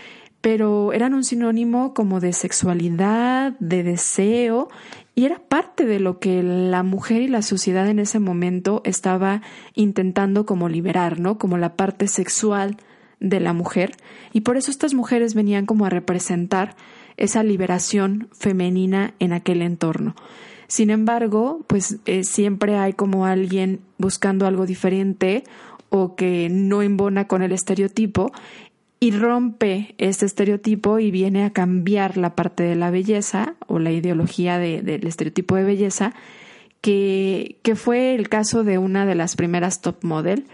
pero 0.41 0.93
eran 0.93 1.13
un 1.13 1.23
sinónimo 1.23 1.93
como 1.93 2.19
de 2.19 2.33
sexualidad, 2.33 3.53
de 3.59 3.83
deseo 3.83 4.69
y 5.15 5.25
era 5.25 5.39
parte 5.39 5.85
de 5.85 5.99
lo 5.99 6.19
que 6.19 6.43
la 6.43 6.83
mujer 6.83 7.21
y 7.21 7.27
la 7.27 7.41
sociedad 7.41 7.87
en 7.89 7.99
ese 7.99 8.19
momento 8.19 8.81
estaba 8.83 9.41
intentando 9.73 10.45
como 10.45 10.69
liberar, 10.69 11.19
¿no? 11.19 11.37
Como 11.39 11.57
la 11.57 11.75
parte 11.75 12.07
sexual 12.07 12.77
de 13.19 13.39
la 13.39 13.53
mujer. 13.53 13.95
Y 14.31 14.41
por 14.41 14.57
eso 14.57 14.69
estas 14.69 14.93
mujeres 14.93 15.33
venían 15.33 15.65
como 15.65 15.85
a 15.85 15.89
representar 15.89 16.75
esa 17.17 17.41
liberación 17.41 18.27
femenina 18.31 19.15
en 19.19 19.33
aquel 19.33 19.63
entorno. 19.63 20.15
Sin 20.67 20.89
embargo, 20.89 21.61
pues 21.65 21.97
eh, 22.05 22.23
siempre 22.23 22.77
hay 22.77 22.93
como 22.93 23.25
alguien 23.25 23.79
buscando 23.97 24.45
algo 24.45 24.65
diferente 24.65 25.43
o 25.89 26.15
que 26.15 26.49
no 26.51 26.81
embona 26.81 27.27
con 27.27 27.41
el 27.41 27.53
estereotipo 27.53 28.31
y 28.99 29.11
rompe 29.11 29.95
este 29.97 30.25
estereotipo 30.25 30.99
y 30.99 31.11
viene 31.11 31.43
a 31.43 31.51
cambiar 31.51 32.17
la 32.17 32.35
parte 32.35 32.63
de 32.63 32.75
la 32.75 32.89
belleza 32.89 33.55
o 33.67 33.79
la 33.79 33.91
ideología 33.91 34.57
del 34.57 35.05
estereotipo 35.05 35.55
de 35.55 35.63
belleza, 35.63 36.13
que, 36.81 37.59
que 37.61 37.75
fue 37.75 38.15
el 38.15 38.29
caso 38.29 38.63
de 38.63 38.77
una 38.77 39.05
de 39.05 39.15
las 39.15 39.35
primeras 39.35 39.81
top 39.81 40.03
model, 40.03 40.45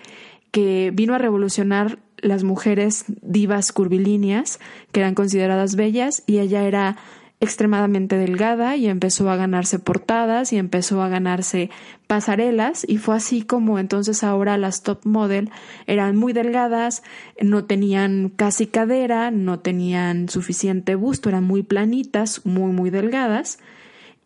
que 0.52 0.92
vino 0.94 1.16
a 1.16 1.20
revolucionar 1.20 2.00
las 2.18 2.44
mujeres 2.44 3.06
divas 3.22 3.72
curvilíneas, 3.72 4.60
que 4.92 5.00
eran 5.00 5.16
consideradas 5.16 5.76
bellas, 5.76 6.24
y 6.26 6.40
ella 6.40 6.64
era 6.64 6.98
extremadamente 7.44 8.16
delgada 8.16 8.78
y 8.78 8.88
empezó 8.88 9.30
a 9.30 9.36
ganarse 9.36 9.78
portadas 9.78 10.54
y 10.54 10.58
empezó 10.58 11.02
a 11.02 11.10
ganarse 11.10 11.70
pasarelas 12.08 12.86
y 12.88 13.00
fue 13.00 13.18
así 13.18 13.42
como 13.42 13.80
entonces 13.80 14.24
ahora 14.24 14.58
las 14.58 14.82
top 14.82 15.06
model 15.06 15.52
eran 15.86 16.16
muy 16.16 16.32
delgadas, 16.32 17.04
no 17.42 17.66
tenían 17.66 18.30
casi 18.30 18.66
cadera, 18.66 19.30
no 19.30 19.60
tenían 19.60 20.30
suficiente 20.30 20.96
busto, 20.96 21.28
eran 21.28 21.44
muy 21.44 21.64
planitas, 21.64 22.46
muy 22.46 22.72
muy 22.72 22.90
delgadas 22.90 23.60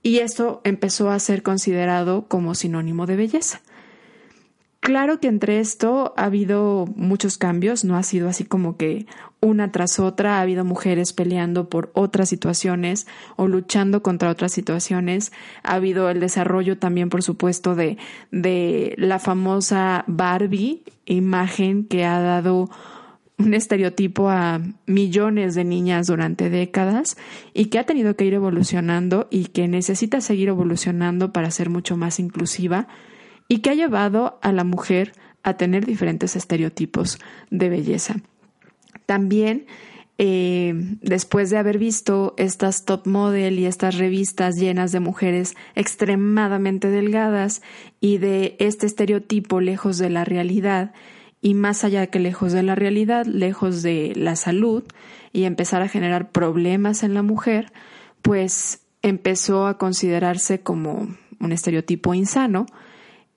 y 0.04 0.20
esto 0.20 0.62
empezó 0.64 1.10
a 1.10 1.18
ser 1.18 1.42
considerado 1.42 2.28
como 2.28 2.54
sinónimo 2.54 3.08
de 3.08 3.16
belleza. 3.16 3.62
Claro 4.88 5.20
que 5.20 5.28
entre 5.28 5.60
esto 5.60 6.14
ha 6.16 6.24
habido 6.24 6.86
muchos 6.96 7.38
cambios, 7.38 7.84
no 7.84 7.98
ha 7.98 8.04
sido 8.04 8.30
así 8.30 8.46
como 8.46 8.78
que 8.78 9.06
una 9.42 9.70
tras 9.70 10.00
otra, 10.00 10.38
ha 10.38 10.42
habido 10.42 10.64
mujeres 10.64 11.12
peleando 11.12 11.68
por 11.68 11.92
otras 11.94 12.30
situaciones 12.30 13.06
o 13.36 13.50
luchando 13.50 14.02
contra 14.02 14.30
otras 14.30 14.54
situaciones, 14.54 15.34
ha 15.62 15.74
habido 15.74 16.10
el 16.10 16.22
desarrollo 16.22 16.78
también, 16.78 17.10
por 17.10 17.22
supuesto, 17.22 17.76
de, 17.76 17.98
de 18.32 18.96
la 18.98 19.20
famosa 19.20 20.06
Barbie, 20.08 20.84
imagen 21.06 21.84
que 21.84 22.06
ha 22.06 22.22
dado 22.22 22.70
un 23.38 23.54
estereotipo 23.54 24.30
a 24.30 24.62
millones 24.86 25.54
de 25.54 25.66
niñas 25.66 26.08
durante 26.08 26.50
décadas 26.50 27.18
y 27.54 27.66
que 27.66 27.80
ha 27.80 27.86
tenido 27.86 28.16
que 28.16 28.24
ir 28.24 28.36
evolucionando 28.36 29.28
y 29.32 29.48
que 29.48 29.68
necesita 29.68 30.22
seguir 30.22 30.48
evolucionando 30.48 31.34
para 31.34 31.52
ser 31.52 31.70
mucho 31.70 31.98
más 31.98 32.22
inclusiva 32.22 32.88
y 33.48 33.60
que 33.60 33.70
ha 33.70 33.76
llevado 33.76 34.40
a 34.42 34.52
la 34.52 34.64
mujer 34.64 35.14
a 35.44 35.56
tener 35.56 35.86
diferentes 35.86 36.36
estereotipos 36.36 37.20
de 37.50 37.70
belleza. 37.70 38.16
También, 39.06 39.66
eh, 40.18 40.74
después 41.02 41.50
de 41.50 41.58
haber 41.58 41.78
visto 41.78 42.34
estas 42.38 42.84
top 42.84 43.08
model 43.08 43.60
y 43.60 43.66
estas 43.66 43.98
revistas 43.98 44.56
llenas 44.56 44.92
de 44.92 45.00
mujeres 45.00 45.56
extremadamente 45.76 46.90
delgadas 46.90 47.62
y 48.02 48.18
de 48.18 48.56
este 48.60 48.86
estereotipo 48.86 49.62
lejos 49.62 49.98
de 49.98 50.10
la 50.10 50.26
realidad, 50.26 50.94
y 51.40 51.54
más 51.54 51.84
allá 51.84 52.08
que 52.08 52.20
lejos 52.20 52.52
de 52.52 52.64
la 52.64 52.76
realidad, 52.76 53.26
lejos 53.26 53.84
de 53.84 54.14
la 54.16 54.36
salud, 54.36 54.84
y 55.32 55.44
empezar 55.44 55.82
a 55.82 55.88
generar 55.88 56.32
problemas 56.32 57.04
en 57.04 57.14
la 57.14 57.22
mujer, 57.22 57.72
pues 58.22 58.82
empezó 59.02 59.68
a 59.68 59.78
considerarse 59.78 60.62
como 60.62 61.16
un 61.40 61.52
estereotipo 61.52 62.14
insano, 62.14 62.66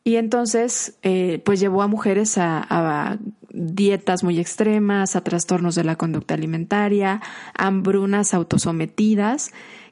y 0.02 0.16
entonces, 0.16 0.99
eh, 1.02 1.42
pues 1.45 1.61
llevó 1.61 1.83
a 1.83 1.87
mujeres 1.87 2.38
a, 2.38 3.19
dietas 3.52 4.23
muy 4.23 4.38
extremas, 4.38 5.16
a 5.16 5.23
trastornos 5.23 5.75
de 5.75 5.85
la 5.85 5.97
conducta 5.97 6.35
alimentaria, 6.35 7.21
hambrunas 7.54 8.33
autosometidas, 8.33 9.50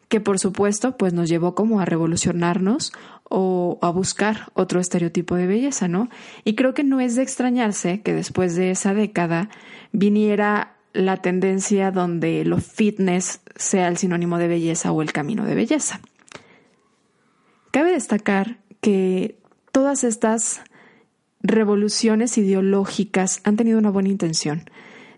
que 0.09 0.21
por 0.21 0.39
supuesto, 0.39 0.97
pues 0.97 1.13
nos 1.13 1.29
llevó 1.29 1.55
como 1.55 1.81
a 1.81 1.85
revolucionarnos 1.85 2.93
o 3.25 3.79
a 3.83 3.91
buscar 3.91 4.51
otro 4.55 4.81
estereotipo 4.81 5.35
de 5.35 5.47
belleza, 5.47 5.89
¿no? 5.89 6.09
Y 6.45 6.55
creo 6.55 6.73
que 6.73 6.85
no 6.85 7.01
es 7.01 7.17
de 7.17 7.23
extrañarse 7.23 8.01
que 8.01 8.15
después 8.15 8.55
de 8.55 8.71
esa 8.71 8.95
década 8.95 9.51
viniera 9.93 10.77
la 10.95 11.19
tendencia 11.19 11.91
donde 11.91 12.45
lo 12.45 12.59
fitness 12.59 13.41
sea 13.57 13.89
el 13.89 13.99
sinónimo 13.99 14.39
de 14.39 14.49
belleza 14.49 14.93
o 14.93 15.03
el 15.03 15.13
camino 15.13 15.45
de 15.45 15.55
belleza. 15.55 16.01
Cabe 17.71 17.93
destacar 17.93 18.59
que 18.81 19.37
todas 19.73 20.05
estas 20.05 20.61
revoluciones 21.41 22.37
ideológicas 22.39 23.41
han 23.45 23.57
tenido 23.57 23.79
una 23.79 23.91
buena 23.91 24.09
intención. 24.09 24.69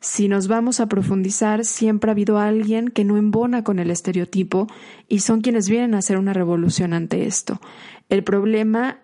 Si 0.00 0.28
nos 0.28 0.48
vamos 0.48 0.80
a 0.80 0.86
profundizar, 0.86 1.64
siempre 1.64 2.10
ha 2.10 2.12
habido 2.12 2.38
alguien 2.38 2.88
que 2.88 3.04
no 3.04 3.18
embona 3.18 3.64
con 3.64 3.78
el 3.78 3.90
estereotipo 3.90 4.66
y 5.08 5.20
son 5.20 5.42
quienes 5.42 5.68
vienen 5.68 5.94
a 5.94 5.98
hacer 5.98 6.16
una 6.16 6.32
revolución 6.32 6.94
ante 6.94 7.26
esto. 7.26 7.60
El 8.08 8.24
problema 8.24 8.98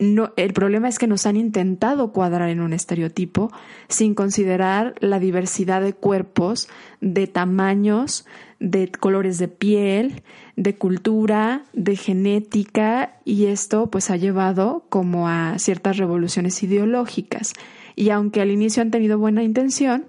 no, 0.00 0.32
el 0.36 0.54
problema 0.54 0.88
es 0.88 0.98
que 0.98 1.06
nos 1.06 1.26
han 1.26 1.36
intentado 1.36 2.10
cuadrar 2.10 2.48
en 2.48 2.60
un 2.60 2.72
estereotipo 2.72 3.52
sin 3.88 4.14
considerar 4.14 4.94
la 5.00 5.18
diversidad 5.18 5.82
de 5.82 5.92
cuerpos, 5.92 6.70
de 7.02 7.26
tamaños, 7.26 8.24
de 8.58 8.90
colores 8.90 9.36
de 9.36 9.48
piel, 9.48 10.22
de 10.60 10.76
cultura, 10.76 11.62
de 11.72 11.96
genética 11.96 13.14
y 13.24 13.46
esto 13.46 13.86
pues 13.86 14.10
ha 14.10 14.18
llevado 14.18 14.84
como 14.90 15.26
a 15.26 15.58
ciertas 15.58 15.96
revoluciones 15.96 16.62
ideológicas. 16.62 17.54
Y 17.96 18.10
aunque 18.10 18.42
al 18.42 18.50
inicio 18.50 18.82
han 18.82 18.90
tenido 18.90 19.18
buena 19.18 19.42
intención, 19.42 20.04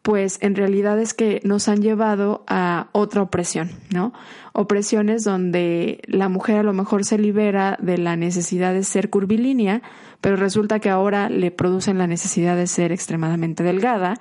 pues 0.00 0.38
en 0.40 0.54
realidad 0.54 0.98
es 0.98 1.12
que 1.12 1.42
nos 1.44 1.68
han 1.68 1.82
llevado 1.82 2.42
a 2.48 2.88
otra 2.92 3.20
opresión, 3.20 3.70
¿no? 3.92 4.14
Opresiones 4.54 5.24
donde 5.24 6.00
la 6.06 6.30
mujer 6.30 6.56
a 6.56 6.62
lo 6.62 6.72
mejor 6.72 7.04
se 7.04 7.18
libera 7.18 7.76
de 7.78 7.98
la 7.98 8.16
necesidad 8.16 8.72
de 8.72 8.84
ser 8.84 9.10
curvilínea, 9.10 9.82
pero 10.22 10.36
resulta 10.36 10.80
que 10.80 10.88
ahora 10.88 11.28
le 11.28 11.50
producen 11.50 11.98
la 11.98 12.06
necesidad 12.06 12.56
de 12.56 12.66
ser 12.66 12.92
extremadamente 12.92 13.62
delgada 13.62 14.14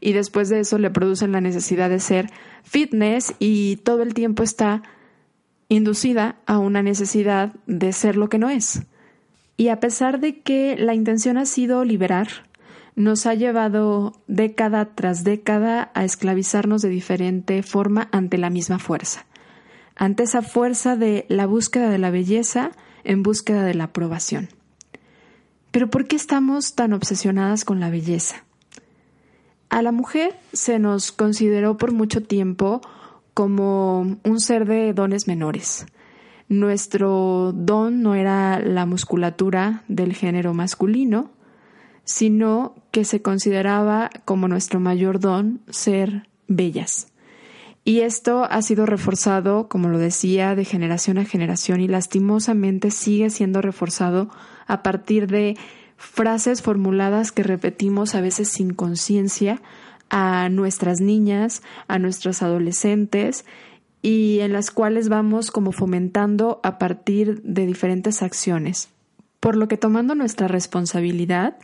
y 0.00 0.14
después 0.14 0.48
de 0.48 0.60
eso 0.60 0.78
le 0.78 0.88
producen 0.88 1.32
la 1.32 1.42
necesidad 1.42 1.90
de 1.90 2.00
ser 2.00 2.30
fitness 2.62 3.34
y 3.38 3.76
todo 3.84 4.02
el 4.02 4.14
tiempo 4.14 4.42
está 4.42 4.82
inducida 5.68 6.36
a 6.46 6.58
una 6.58 6.82
necesidad 6.82 7.52
de 7.66 7.92
ser 7.92 8.16
lo 8.16 8.28
que 8.28 8.38
no 8.38 8.50
es. 8.50 8.82
Y 9.56 9.68
a 9.68 9.80
pesar 9.80 10.20
de 10.20 10.40
que 10.40 10.76
la 10.76 10.94
intención 10.94 11.36
ha 11.36 11.46
sido 11.46 11.84
liberar, 11.84 12.28
nos 12.94 13.26
ha 13.26 13.34
llevado 13.34 14.12
década 14.26 14.94
tras 14.94 15.24
década 15.24 15.90
a 15.94 16.04
esclavizarnos 16.04 16.82
de 16.82 16.88
diferente 16.88 17.62
forma 17.62 18.08
ante 18.12 18.38
la 18.38 18.50
misma 18.50 18.78
fuerza, 18.78 19.26
ante 19.94 20.24
esa 20.24 20.42
fuerza 20.42 20.96
de 20.96 21.24
la 21.28 21.46
búsqueda 21.46 21.90
de 21.90 21.98
la 21.98 22.10
belleza 22.10 22.72
en 23.04 23.22
búsqueda 23.22 23.64
de 23.64 23.74
la 23.74 23.84
aprobación. 23.84 24.48
Pero 25.70 25.90
¿por 25.90 26.06
qué 26.06 26.16
estamos 26.16 26.74
tan 26.74 26.92
obsesionadas 26.92 27.64
con 27.64 27.78
la 27.78 27.90
belleza? 27.90 28.44
A 29.68 29.82
la 29.82 29.92
mujer 29.92 30.34
se 30.52 30.78
nos 30.78 31.12
consideró 31.12 31.76
por 31.76 31.92
mucho 31.92 32.22
tiempo 32.22 32.80
como 33.38 34.16
un 34.24 34.40
ser 34.40 34.66
de 34.66 34.92
dones 34.92 35.28
menores. 35.28 35.86
Nuestro 36.48 37.52
don 37.54 38.02
no 38.02 38.16
era 38.16 38.58
la 38.58 38.84
musculatura 38.84 39.84
del 39.86 40.12
género 40.12 40.54
masculino, 40.54 41.30
sino 42.02 42.74
que 42.90 43.04
se 43.04 43.22
consideraba 43.22 44.10
como 44.24 44.48
nuestro 44.48 44.80
mayor 44.80 45.20
don 45.20 45.60
ser 45.68 46.28
bellas. 46.48 47.12
Y 47.84 48.00
esto 48.00 48.42
ha 48.42 48.60
sido 48.60 48.86
reforzado, 48.86 49.68
como 49.68 49.88
lo 49.88 49.98
decía, 49.98 50.56
de 50.56 50.64
generación 50.64 51.16
a 51.18 51.24
generación 51.24 51.80
y 51.80 51.86
lastimosamente 51.86 52.90
sigue 52.90 53.30
siendo 53.30 53.62
reforzado 53.62 54.30
a 54.66 54.82
partir 54.82 55.28
de 55.28 55.56
frases 55.96 56.60
formuladas 56.60 57.30
que 57.30 57.44
repetimos 57.44 58.16
a 58.16 58.20
veces 58.20 58.48
sin 58.48 58.74
conciencia 58.74 59.62
a 60.10 60.48
nuestras 60.48 61.00
niñas, 61.00 61.62
a 61.86 61.98
nuestros 61.98 62.42
adolescentes 62.42 63.44
y 64.02 64.40
en 64.40 64.52
las 64.52 64.70
cuales 64.70 65.08
vamos 65.08 65.50
como 65.50 65.72
fomentando 65.72 66.60
a 66.62 66.78
partir 66.78 67.42
de 67.42 67.66
diferentes 67.66 68.22
acciones. 68.22 68.88
Por 69.40 69.56
lo 69.56 69.68
que 69.68 69.76
tomando 69.76 70.14
nuestra 70.14 70.48
responsabilidad, 70.48 71.58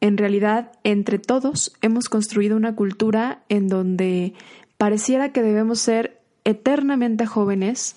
en 0.00 0.16
realidad 0.16 0.72
entre 0.84 1.18
todos 1.18 1.72
hemos 1.82 2.08
construido 2.08 2.56
una 2.56 2.74
cultura 2.74 3.42
en 3.48 3.68
donde 3.68 4.34
pareciera 4.76 5.32
que 5.32 5.42
debemos 5.42 5.80
ser 5.80 6.20
eternamente 6.44 7.26
jóvenes, 7.26 7.96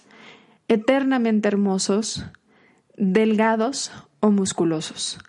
eternamente 0.68 1.48
hermosos, 1.48 2.26
delgados 2.98 3.92
o 4.20 4.32
musculosos 4.32 5.20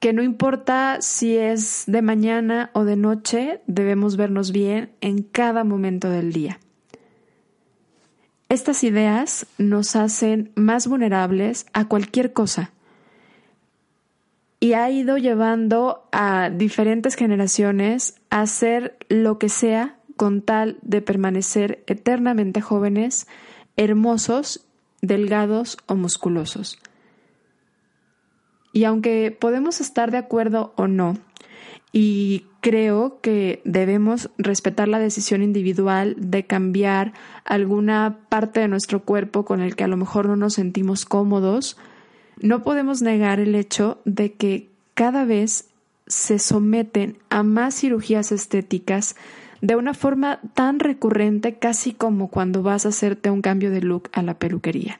que 0.00 0.12
no 0.12 0.22
importa 0.22 0.98
si 1.00 1.36
es 1.36 1.84
de 1.86 2.02
mañana 2.02 2.70
o 2.72 2.84
de 2.84 2.96
noche, 2.96 3.60
debemos 3.66 4.16
vernos 4.16 4.52
bien 4.52 4.92
en 5.00 5.22
cada 5.22 5.64
momento 5.64 6.08
del 6.08 6.32
día. 6.32 6.60
Estas 8.48 8.84
ideas 8.84 9.46
nos 9.58 9.96
hacen 9.96 10.52
más 10.54 10.86
vulnerables 10.86 11.66
a 11.72 11.86
cualquier 11.86 12.32
cosa 12.32 12.72
y 14.60 14.72
ha 14.72 14.90
ido 14.90 15.18
llevando 15.18 16.08
a 16.12 16.50
diferentes 16.50 17.14
generaciones 17.14 18.14
a 18.30 18.40
hacer 18.40 18.96
lo 19.08 19.38
que 19.38 19.48
sea 19.48 19.98
con 20.16 20.42
tal 20.42 20.78
de 20.82 21.02
permanecer 21.02 21.84
eternamente 21.86 22.60
jóvenes, 22.60 23.28
hermosos, 23.76 24.66
delgados 25.00 25.76
o 25.86 25.94
musculosos. 25.94 26.78
Y 28.72 28.84
aunque 28.84 29.36
podemos 29.38 29.80
estar 29.80 30.10
de 30.10 30.18
acuerdo 30.18 30.72
o 30.76 30.86
no, 30.86 31.16
y 31.92 32.44
creo 32.60 33.20
que 33.20 33.62
debemos 33.64 34.30
respetar 34.36 34.88
la 34.88 34.98
decisión 34.98 35.42
individual 35.42 36.16
de 36.18 36.44
cambiar 36.44 37.12
alguna 37.44 38.18
parte 38.28 38.60
de 38.60 38.68
nuestro 38.68 39.00
cuerpo 39.00 39.44
con 39.44 39.60
el 39.60 39.74
que 39.74 39.84
a 39.84 39.88
lo 39.88 39.96
mejor 39.96 40.26
no 40.26 40.36
nos 40.36 40.54
sentimos 40.54 41.04
cómodos, 41.04 41.78
no 42.40 42.62
podemos 42.62 43.02
negar 43.02 43.40
el 43.40 43.54
hecho 43.54 44.00
de 44.04 44.32
que 44.32 44.68
cada 44.94 45.24
vez 45.24 45.68
se 46.06 46.38
someten 46.38 47.18
a 47.30 47.42
más 47.42 47.74
cirugías 47.74 48.32
estéticas 48.32 49.16
de 49.60 49.76
una 49.76 49.94
forma 49.94 50.40
tan 50.54 50.78
recurrente 50.78 51.54
casi 51.58 51.92
como 51.92 52.28
cuando 52.28 52.62
vas 52.62 52.86
a 52.86 52.90
hacerte 52.90 53.30
un 53.30 53.42
cambio 53.42 53.70
de 53.70 53.82
look 53.82 54.08
a 54.12 54.22
la 54.22 54.34
peluquería 54.34 54.98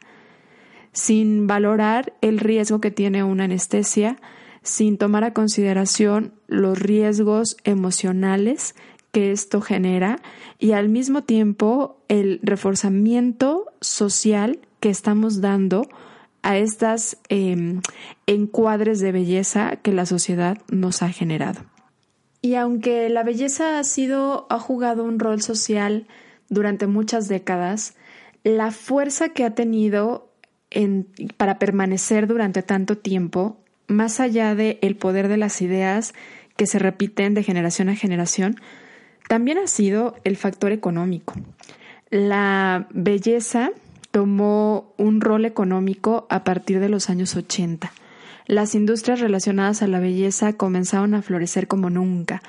sin 0.93 1.47
valorar 1.47 2.15
el 2.21 2.39
riesgo 2.39 2.81
que 2.81 2.91
tiene 2.91 3.25
una 3.25 3.45
anestesia, 3.45 4.19
sin 4.63 4.99
tomar 4.99 5.25
a 5.25 5.33
consideración 5.33 6.35
los 6.47 6.79
riesgos 6.79 7.57
emocionales 7.65 8.75
que 9.13 9.33
esto 9.33 9.61
genera 9.61 10.21
y 10.59 10.73
al 10.73 10.89
mismo 10.89 11.23
tiempo 11.23 11.99
el 12.09 12.41
reforzamiento 12.43 13.67
social 13.81 14.59
que 14.81 14.91
estamos 14.91 15.41
dando 15.41 15.89
a 16.43 16.57
estas 16.59 17.19
em, 17.29 17.81
encuadres 18.27 19.01
de 19.01 19.13
belleza 19.13 19.77
que 19.77 19.93
la 19.93 20.07
sociedad 20.07 20.59
nos 20.71 21.03
ha 21.03 21.11
generado. 21.11 21.63
Y 22.41 22.55
aunque 22.55 23.09
la 23.09 23.25
belleza 23.25 23.79
ha 23.79 23.85
sido, 23.85 24.47
ha 24.51 24.59
jugado 24.59 25.03
un 25.05 25.19
rol 25.19 25.43
social 25.43 26.07
durante 26.49 26.87
muchas 26.87 27.29
décadas, 27.29 27.97
la 28.45 28.71
fuerza 28.71 29.31
que 29.31 29.45
ha 29.45 29.55
tenido 29.55 30.28
para 31.37 31.59
permanecer 31.59 32.27
durante 32.27 32.63
tanto 32.63 32.99
tiempo, 32.99 33.59
más 33.87 34.21
allá 34.21 34.55
del 34.55 34.79
el 34.83 34.97
poder 34.97 35.29
de 35.29 35.39
las 35.39 35.61
ideas 35.63 36.15
que 36.57 36.67
se 36.67 36.79
repiten 36.79 37.35
de 37.35 37.43
generación 37.43 37.89
a 37.89 37.95
generación, 37.95 38.57
también 39.29 39.59
ha 39.59 39.67
sido 39.67 40.17
el 40.25 40.37
factor 40.37 40.73
económico. 40.73 41.35
La 42.11 42.89
belleza 42.91 43.71
tomó 44.11 44.95
un 44.97 45.21
rol 45.21 45.45
económico 45.45 46.27
a 46.31 46.45
partir 46.45 46.81
de 46.81 46.89
los 46.89 47.11
años 47.11 47.37
80. 47.37 47.93
Las 48.47 48.75
industrias 48.75 49.21
relacionadas 49.21 49.83
a 49.83 49.87
la 49.87 50.01
belleza 50.01 50.55
comenzaron 50.55 51.15
a 51.15 51.23
florecer 51.23 51.69
como 51.69 51.91
nunca. 51.91 52.43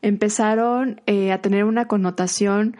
Empezaron 0.00 1.00
eh, 1.06 1.32
a 1.32 1.42
tener 1.42 1.64
una 1.64 1.86
connotación 1.86 2.76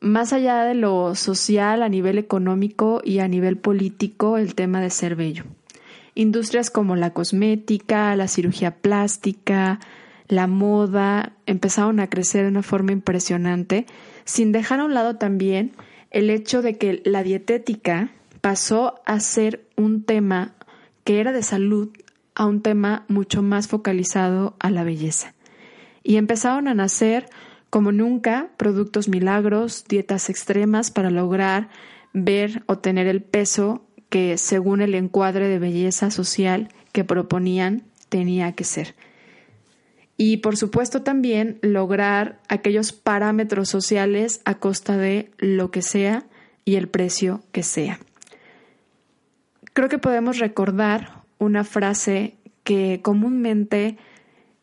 más 0.00 0.32
allá 0.32 0.64
de 0.64 0.74
lo 0.74 1.14
social, 1.14 1.82
a 1.82 1.88
nivel 1.88 2.18
económico 2.18 3.00
y 3.04 3.18
a 3.20 3.28
nivel 3.28 3.56
político, 3.56 4.38
el 4.38 4.54
tema 4.54 4.80
de 4.80 4.90
ser 4.90 5.16
bello. 5.16 5.44
Industrias 6.14 6.70
como 6.70 6.96
la 6.96 7.12
cosmética, 7.12 8.16
la 8.16 8.28
cirugía 8.28 8.76
plástica, 8.76 9.80
la 10.28 10.46
moda 10.46 11.32
empezaron 11.46 12.00
a 12.00 12.08
crecer 12.08 12.42
de 12.42 12.48
una 12.48 12.62
forma 12.62 12.92
impresionante, 12.92 13.86
sin 14.24 14.52
dejar 14.52 14.80
a 14.80 14.84
un 14.84 14.94
lado 14.94 15.16
también 15.16 15.72
el 16.10 16.30
hecho 16.30 16.62
de 16.62 16.78
que 16.78 17.02
la 17.04 17.22
dietética 17.22 18.10
pasó 18.40 19.00
a 19.04 19.20
ser 19.20 19.66
un 19.76 20.02
tema 20.02 20.54
que 21.04 21.20
era 21.20 21.32
de 21.32 21.42
salud 21.42 21.90
a 22.34 22.46
un 22.46 22.60
tema 22.62 23.04
mucho 23.08 23.42
más 23.42 23.68
focalizado 23.68 24.56
a 24.58 24.70
la 24.70 24.84
belleza. 24.84 25.34
Y 26.02 26.16
empezaron 26.16 26.68
a 26.68 26.74
nacer 26.74 27.28
como 27.70 27.92
nunca, 27.92 28.50
productos 28.56 29.08
milagros, 29.08 29.84
dietas 29.88 30.30
extremas 30.30 30.90
para 30.90 31.10
lograr 31.10 31.68
ver 32.12 32.62
o 32.66 32.78
tener 32.78 33.06
el 33.06 33.22
peso 33.22 33.84
que, 34.08 34.38
según 34.38 34.80
el 34.80 34.94
encuadre 34.94 35.48
de 35.48 35.58
belleza 35.58 36.10
social 36.10 36.68
que 36.92 37.04
proponían, 37.04 37.82
tenía 38.08 38.52
que 38.52 38.64
ser. 38.64 38.94
Y 40.16 40.38
por 40.38 40.56
supuesto 40.56 41.02
también 41.02 41.58
lograr 41.60 42.40
aquellos 42.48 42.92
parámetros 42.92 43.68
sociales 43.68 44.40
a 44.44 44.54
costa 44.54 44.96
de 44.96 45.30
lo 45.38 45.70
que 45.70 45.82
sea 45.82 46.24
y 46.64 46.76
el 46.76 46.88
precio 46.88 47.42
que 47.52 47.62
sea. 47.62 48.00
Creo 49.74 49.90
que 49.90 49.98
podemos 49.98 50.38
recordar 50.38 51.22
una 51.38 51.64
frase 51.64 52.34
que 52.64 53.00
comúnmente 53.02 53.98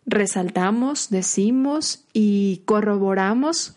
resaltamos, 0.05 1.09
decimos 1.09 2.05
y 2.13 2.61
corroboramos 2.65 3.75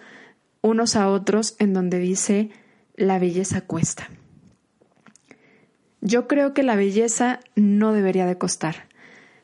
unos 0.60 0.96
a 0.96 1.08
otros 1.08 1.54
en 1.58 1.72
donde 1.72 1.98
dice 1.98 2.50
la 2.96 3.18
belleza 3.18 3.60
cuesta. 3.60 4.10
Yo 6.00 6.28
creo 6.28 6.54
que 6.54 6.62
la 6.62 6.76
belleza 6.76 7.40
no 7.54 7.92
debería 7.92 8.26
de 8.26 8.38
costar. 8.38 8.86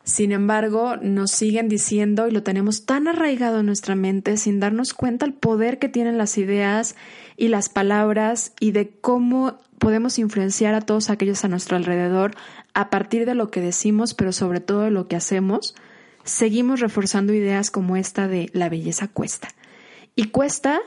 Sin 0.05 0.33
embargo, 0.33 0.97
nos 0.97 1.31
siguen 1.31 1.68
diciendo 1.68 2.27
y 2.27 2.33
lo 2.33 2.42
tenemos 2.42 2.87
tan 2.87 3.07
arraigado 3.07 3.61
en 3.61 3.66
nuestra 3.66 3.95
mente 3.95 4.37
sin 4.37 4.59
darnos 4.59 4.95
cuenta 4.95 5.27
el 5.27 5.33
poder 5.33 5.79
que 5.79 5.88
tienen 5.88 6.18
las 6.18 6.38
ideas 6.38 6.97
y 7.37 7.49
las 7.49 7.68
palabras 7.68 8.53
y 8.59 8.73
de 8.73 8.90
cómo 8.90 9.59
podemos 9.79 10.18
influenciar 10.18 10.75
a 10.75 10.81
todos 10.81 11.09
aquellos 11.09 11.45
a 11.45 11.49
nuestro 11.49 11.77
alrededor 11.77 12.33
a 12.75 12.90
partir 12.90 13.27
de 13.27 13.37
lo 13.37 13.51
que 13.51 13.61
decimos, 13.61 14.14
pero 14.14 14.33
sobre 14.33 14.61
todo 14.61 14.83
de 14.83 14.90
lo 14.90 15.07
que 15.07 15.16
hacemos 15.16 15.77
seguimos 16.24 16.80
reforzando 16.80 17.32
ideas 17.32 17.70
como 17.70 17.96
esta 17.96 18.28
de 18.28 18.50
la 18.52 18.68
belleza 18.68 19.08
cuesta. 19.08 19.48
Y 20.14 20.26
cuesta 20.26 20.80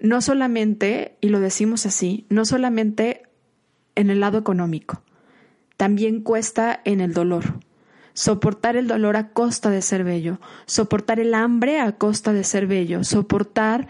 no 0.00 0.20
solamente, 0.20 1.16
y 1.20 1.28
lo 1.30 1.40
decimos 1.40 1.86
así, 1.86 2.26
no 2.28 2.44
solamente 2.44 3.22
en 3.94 4.10
el 4.10 4.20
lado 4.20 4.38
económico, 4.38 5.02
también 5.76 6.20
cuesta 6.20 6.80
en 6.84 7.00
el 7.00 7.12
dolor. 7.12 7.60
Soportar 8.12 8.76
el 8.76 8.88
dolor 8.88 9.16
a 9.16 9.30
costa 9.30 9.70
de 9.70 9.82
ser 9.82 10.04
bello, 10.04 10.40
soportar 10.64 11.20
el 11.20 11.34
hambre 11.34 11.80
a 11.80 11.92
costa 11.92 12.32
de 12.32 12.44
ser 12.44 12.66
bello, 12.66 13.04
soportar 13.04 13.88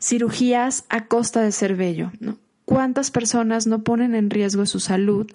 cirugías 0.00 0.84
a 0.88 1.06
costa 1.06 1.42
de 1.42 1.52
ser 1.52 1.76
bello. 1.76 2.10
¿Cuántas 2.64 3.10
personas 3.10 3.66
no 3.66 3.82
ponen 3.82 4.14
en 4.14 4.30
riesgo 4.30 4.66
su 4.66 4.80
salud, 4.80 5.30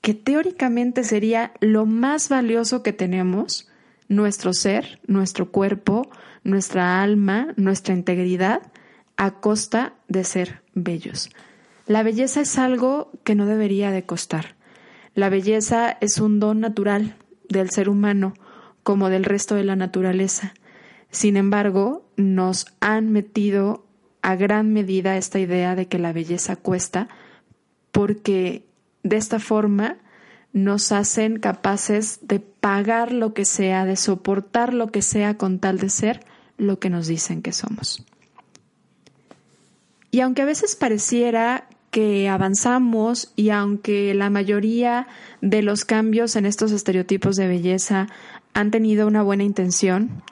que 0.00 0.14
teóricamente 0.14 1.02
sería 1.02 1.52
lo 1.60 1.86
más 1.86 2.28
valioso 2.28 2.82
que 2.82 2.92
tenemos, 2.92 3.68
nuestro 4.08 4.52
ser, 4.52 5.00
nuestro 5.06 5.50
cuerpo, 5.50 6.08
nuestra 6.44 7.02
alma, 7.02 7.54
nuestra 7.56 7.94
integridad, 7.94 8.62
a 9.16 9.40
costa 9.40 9.94
de 10.08 10.24
ser 10.24 10.62
bellos? 10.74 11.30
La 11.86 12.02
belleza 12.02 12.40
es 12.40 12.58
algo 12.58 13.10
que 13.24 13.34
no 13.34 13.46
debería 13.46 13.90
de 13.90 14.04
costar. 14.04 14.56
La 15.14 15.28
belleza 15.28 15.96
es 16.00 16.18
un 16.18 16.40
don 16.40 16.60
natural 16.60 17.16
del 17.48 17.70
ser 17.70 17.88
humano, 17.88 18.34
como 18.82 19.08
del 19.08 19.24
resto 19.24 19.54
de 19.54 19.64
la 19.64 19.76
naturaleza. 19.76 20.54
Sin 21.10 21.36
embargo, 21.36 22.08
nos 22.16 22.66
han 22.80 23.10
metido 23.12 23.86
a 24.22 24.34
gran 24.36 24.72
medida 24.72 25.16
esta 25.16 25.38
idea 25.38 25.74
de 25.74 25.86
que 25.86 25.98
la 25.98 26.12
belleza 26.12 26.56
cuesta, 26.56 27.08
porque 27.92 28.64
de 29.02 29.16
esta 29.16 29.38
forma 29.38 29.96
nos 30.56 30.90
hacen 30.90 31.38
capaces 31.38 32.20
de 32.22 32.40
pagar 32.40 33.12
lo 33.12 33.34
que 33.34 33.44
sea, 33.44 33.84
de 33.84 33.94
soportar 33.94 34.72
lo 34.72 34.86
que 34.86 35.02
sea 35.02 35.36
con 35.36 35.58
tal 35.58 35.76
de 35.76 35.90
ser 35.90 36.24
lo 36.56 36.78
que 36.78 36.88
nos 36.88 37.06
dicen 37.06 37.42
que 37.42 37.52
somos. 37.52 38.06
Y 40.10 40.20
aunque 40.20 40.40
a 40.40 40.46
veces 40.46 40.74
pareciera 40.74 41.68
que 41.90 42.30
avanzamos 42.30 43.34
y 43.36 43.50
aunque 43.50 44.14
la 44.14 44.30
mayoría 44.30 45.08
de 45.42 45.60
los 45.60 45.84
cambios 45.84 46.36
en 46.36 46.46
estos 46.46 46.72
estereotipos 46.72 47.36
de 47.36 47.48
belleza 47.48 48.06
han 48.54 48.70
tenido 48.70 49.06
una 49.06 49.22
buena 49.22 49.44
intención, 49.44 50.22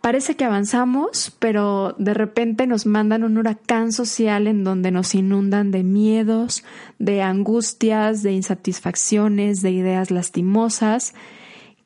parece 0.00 0.36
que 0.36 0.44
avanzamos, 0.44 1.36
pero 1.38 1.94
de 1.98 2.14
repente 2.14 2.66
nos 2.66 2.86
mandan 2.86 3.24
un 3.24 3.38
huracán 3.38 3.92
social 3.92 4.46
en 4.46 4.64
donde 4.64 4.90
nos 4.90 5.14
inundan 5.14 5.70
de 5.70 5.82
miedos, 5.82 6.64
de 6.98 7.22
angustias, 7.22 8.22
de 8.22 8.32
insatisfacciones, 8.32 9.62
de 9.62 9.70
ideas 9.70 10.10
lastimosas, 10.10 11.14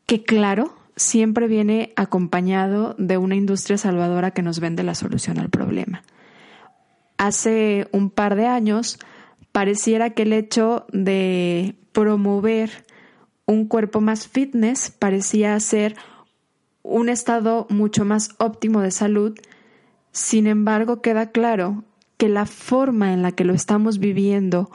que 0.06 0.22
claro, 0.22 0.74
siempre 0.96 1.48
viene 1.48 1.92
acompañado 1.96 2.94
de 2.98 3.18
una 3.18 3.34
industria 3.34 3.78
salvadora 3.78 4.30
que 4.30 4.42
nos 4.42 4.60
vende 4.60 4.82
la 4.82 4.94
solución 4.94 5.38
al 5.38 5.50
problema. 5.50 6.02
Hace 7.16 7.88
un 7.92 8.10
par 8.10 8.36
de 8.36 8.46
años 8.46 8.98
pareciera 9.52 10.10
que 10.10 10.22
el 10.22 10.32
hecho 10.32 10.86
de 10.92 11.76
promover 11.92 12.84
un 13.46 13.66
cuerpo 13.66 14.00
más 14.00 14.28
fitness 14.28 14.90
parecía 14.90 15.58
ser 15.60 15.96
un 16.84 17.08
estado 17.08 17.66
mucho 17.70 18.04
más 18.04 18.36
óptimo 18.38 18.80
de 18.80 18.92
salud, 18.92 19.36
sin 20.12 20.46
embargo 20.46 21.02
queda 21.02 21.30
claro 21.30 21.82
que 22.18 22.28
la 22.28 22.46
forma 22.46 23.12
en 23.12 23.22
la 23.22 23.32
que 23.32 23.44
lo 23.44 23.54
estamos 23.54 23.98
viviendo 23.98 24.70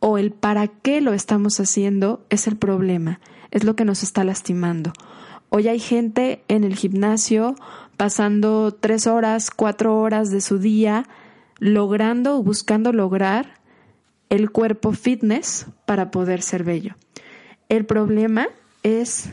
o 0.00 0.18
el 0.18 0.32
para 0.32 0.66
qué 0.66 1.00
lo 1.00 1.14
estamos 1.14 1.58
haciendo 1.60 2.26
es 2.28 2.46
el 2.46 2.56
problema, 2.56 3.20
es 3.50 3.64
lo 3.64 3.76
que 3.76 3.84
nos 3.84 4.02
está 4.02 4.24
lastimando. 4.24 4.92
Hoy 5.48 5.68
hay 5.68 5.78
gente 5.78 6.42
en 6.48 6.64
el 6.64 6.74
gimnasio 6.74 7.54
pasando 7.96 8.72
tres 8.74 9.06
horas, 9.06 9.50
cuatro 9.50 9.98
horas 9.98 10.30
de 10.30 10.40
su 10.40 10.58
día 10.58 11.06
logrando 11.58 12.38
o 12.38 12.42
buscando 12.42 12.92
lograr 12.92 13.60
el 14.30 14.50
cuerpo 14.50 14.92
fitness 14.92 15.66
para 15.86 16.10
poder 16.10 16.42
ser 16.42 16.64
bello. 16.64 16.96
El 17.68 17.86
problema 17.86 18.48
es 18.82 19.30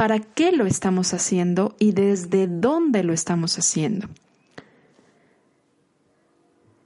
para 0.00 0.18
qué 0.18 0.50
lo 0.50 0.64
estamos 0.64 1.12
haciendo 1.12 1.76
y 1.78 1.92
desde 1.92 2.46
dónde 2.46 3.04
lo 3.04 3.12
estamos 3.12 3.58
haciendo. 3.58 4.08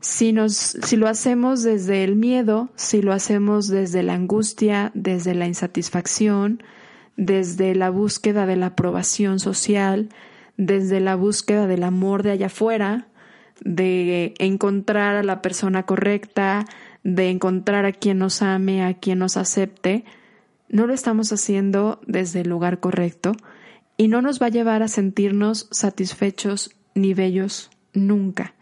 Si, 0.01 0.33
nos, 0.33 0.55
si 0.57 0.97
lo 0.97 1.07
hacemos 1.07 1.63
desde 1.63 2.03
el 2.03 2.17
miedo, 2.17 2.71
si 2.75 3.03
lo 3.03 3.13
hacemos 3.13 3.69
desde 3.69 4.03
la 4.03 4.15
angustia, 4.15 4.91
desde 4.95 5.37
la 5.37 5.47
insatisfacción, 5.47 6.61
desde 7.17 7.77
la 7.77 7.89
búsqueda 7.89 8.47
de 8.47 8.57
la 8.57 8.67
aprobación 8.67 9.39
social, 9.39 10.09
desde 10.57 10.99
la 10.99 11.15
búsqueda 11.15 11.69
del 11.69 11.85
amor 11.85 12.25
de 12.25 12.33
allá 12.33 12.47
afuera, 12.47 13.07
de 13.61 14.35
encontrar 14.41 15.15
a 15.15 15.23
la 15.23 15.41
persona 15.41 15.85
correcta, 15.85 16.65
de 17.05 17.31
encontrar 17.31 17.87
a 17.87 17.93
quien 17.93 18.19
nos 18.19 18.43
ame, 18.43 18.83
a 18.83 18.95
quien 18.95 19.21
nos 19.21 19.37
acepte, 19.37 20.05
no 20.75 20.89
lo 20.89 20.93
estamos 20.93 21.33
haciendo 21.33 22.01
desde 22.05 22.41
el 22.41 22.49
lugar 22.49 22.81
correcto 22.81 23.37
y 23.97 24.09
no 24.09 24.23
nos 24.23 24.43
va 24.43 24.47
a 24.47 24.51
llevar 24.51 24.83
a 24.83 24.89
sentirnos 24.89 25.69
satisfechos 25.71 26.73
ni 26.97 27.15
bellos 27.15 27.71
nunca, 27.93 28.55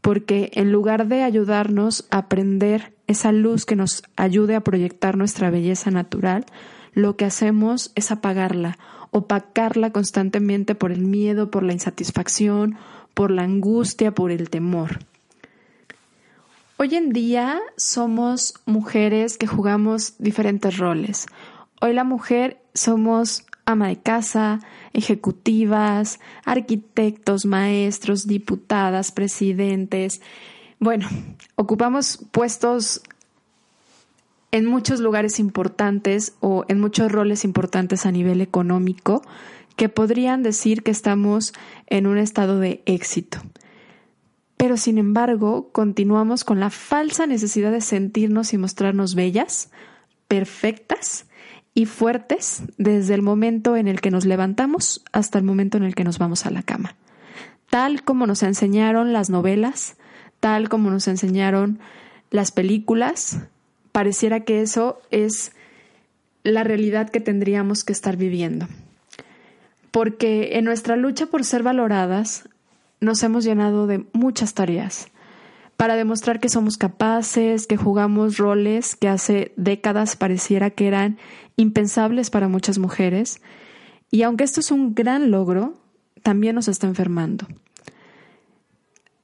porque 0.00 0.50
en 0.54 0.72
lugar 0.72 1.06
de 1.06 1.22
ayudarnos 1.22 2.08
a 2.10 2.18
aprender 2.18 2.92
esa 3.06 3.30
luz 3.30 3.64
que 3.64 3.76
nos 3.76 4.02
ayude 4.16 4.56
a 4.56 4.64
proyectar 4.64 5.16
nuestra 5.16 5.50
belleza 5.50 5.92
natural, 5.92 6.46
lo 6.94 7.16
que 7.16 7.26
hacemos 7.26 7.92
es 7.94 8.10
apagarla, 8.10 8.76
opacarla 9.12 9.92
constantemente 9.92 10.74
por 10.74 10.90
el 10.90 11.02
miedo, 11.02 11.52
por 11.52 11.62
la 11.62 11.74
insatisfacción, 11.74 12.76
por 13.14 13.30
la 13.30 13.44
angustia, 13.44 14.12
por 14.12 14.32
el 14.32 14.50
temor. 14.50 14.98
Hoy 16.84 16.96
en 16.96 17.12
día 17.12 17.60
somos 17.76 18.54
mujeres 18.66 19.38
que 19.38 19.46
jugamos 19.46 20.14
diferentes 20.18 20.78
roles. 20.78 21.28
Hoy 21.84 21.94
la 21.94 22.04
mujer 22.04 22.62
somos 22.74 23.44
ama 23.64 23.88
de 23.88 23.96
casa, 23.96 24.60
ejecutivas, 24.92 26.20
arquitectos, 26.44 27.44
maestros, 27.44 28.28
diputadas, 28.28 29.10
presidentes. 29.10 30.22
Bueno, 30.78 31.08
ocupamos 31.56 32.24
puestos 32.30 33.02
en 34.52 34.64
muchos 34.64 35.00
lugares 35.00 35.40
importantes 35.40 36.36
o 36.38 36.64
en 36.68 36.78
muchos 36.78 37.10
roles 37.10 37.44
importantes 37.44 38.06
a 38.06 38.12
nivel 38.12 38.42
económico 38.42 39.22
que 39.74 39.88
podrían 39.88 40.44
decir 40.44 40.84
que 40.84 40.92
estamos 40.92 41.52
en 41.88 42.06
un 42.06 42.16
estado 42.16 42.60
de 42.60 42.80
éxito 42.86 43.40
pero 44.56 44.76
sin 44.76 44.98
embargo 44.98 45.70
continuamos 45.72 46.44
con 46.44 46.60
la 46.60 46.70
falsa 46.70 47.26
necesidad 47.26 47.72
de 47.72 47.80
sentirnos 47.80 48.52
y 48.52 48.58
mostrarnos 48.58 49.16
bellas, 49.16 49.72
perfectas 50.28 51.26
y 51.74 51.86
fuertes 51.86 52.62
desde 52.76 53.14
el 53.14 53.22
momento 53.22 53.76
en 53.76 53.88
el 53.88 54.00
que 54.00 54.10
nos 54.10 54.26
levantamos 54.26 55.02
hasta 55.12 55.38
el 55.38 55.44
momento 55.44 55.78
en 55.78 55.84
el 55.84 55.94
que 55.94 56.04
nos 56.04 56.18
vamos 56.18 56.46
a 56.46 56.50
la 56.50 56.62
cama. 56.62 56.96
Tal 57.70 58.04
como 58.04 58.26
nos 58.26 58.42
enseñaron 58.42 59.12
las 59.12 59.30
novelas, 59.30 59.96
tal 60.40 60.68
como 60.68 60.90
nos 60.90 61.08
enseñaron 61.08 61.78
las 62.30 62.50
películas, 62.50 63.38
pareciera 63.92 64.40
que 64.40 64.60
eso 64.60 65.00
es 65.10 65.52
la 66.42 66.64
realidad 66.64 67.08
que 67.08 67.20
tendríamos 67.20 67.84
que 67.84 67.92
estar 67.92 68.16
viviendo. 68.16 68.68
Porque 69.90 70.58
en 70.58 70.64
nuestra 70.64 70.96
lucha 70.96 71.26
por 71.26 71.44
ser 71.44 71.62
valoradas, 71.62 72.48
nos 73.00 73.22
hemos 73.22 73.44
llenado 73.44 73.86
de 73.86 74.04
muchas 74.12 74.54
tareas 74.54 75.08
para 75.76 75.96
demostrar 75.96 76.38
que 76.38 76.48
somos 76.48 76.76
capaces, 76.76 77.66
que 77.66 77.76
jugamos 77.76 78.38
roles 78.38 78.94
que 78.94 79.08
hace 79.08 79.52
décadas 79.56 80.14
pareciera 80.14 80.70
que 80.70 80.86
eran 80.86 81.18
impensables 81.56 82.30
para 82.30 82.48
muchas 82.48 82.78
mujeres. 82.78 83.40
Y 84.10 84.22
aunque 84.22 84.44
esto 84.44 84.60
es 84.60 84.70
un 84.70 84.94
gran 84.94 85.30
logro, 85.30 85.74
también 86.22 86.54
nos 86.54 86.68
está 86.68 86.86
enfermando. 86.86 87.46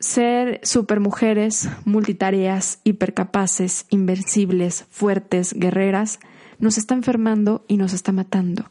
Ser 0.00 0.60
supermujeres, 0.62 1.68
multitareas, 1.84 2.80
hipercapaces, 2.84 3.86
invencibles, 3.90 4.86
fuertes, 4.90 5.52
guerreras, 5.54 6.20
nos 6.58 6.78
está 6.78 6.94
enfermando 6.94 7.64
y 7.68 7.76
nos 7.76 7.92
está 7.92 8.12
matando. 8.12 8.64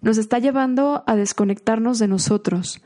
Nos 0.00 0.18
está 0.18 0.38
llevando 0.38 1.02
a 1.06 1.16
desconectarnos 1.16 1.98
de 1.98 2.08
nosotros, 2.08 2.82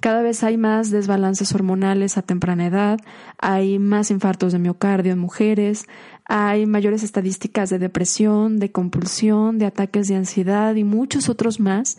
cada 0.00 0.22
vez 0.22 0.42
hay 0.44 0.56
más 0.56 0.90
desbalances 0.90 1.54
hormonales 1.54 2.16
a 2.16 2.22
temprana 2.22 2.66
edad, 2.66 2.98
hay 3.38 3.78
más 3.78 4.10
infartos 4.10 4.52
de 4.52 4.58
miocardio 4.58 5.12
en 5.12 5.18
mujeres, 5.18 5.86
hay 6.32 6.64
mayores 6.64 7.02
estadísticas 7.02 7.70
de 7.70 7.80
depresión, 7.80 8.60
de 8.60 8.70
compulsión, 8.70 9.58
de 9.58 9.66
ataques 9.66 10.06
de 10.06 10.14
ansiedad 10.14 10.76
y 10.76 10.84
muchos 10.84 11.28
otros 11.28 11.58
más 11.58 11.98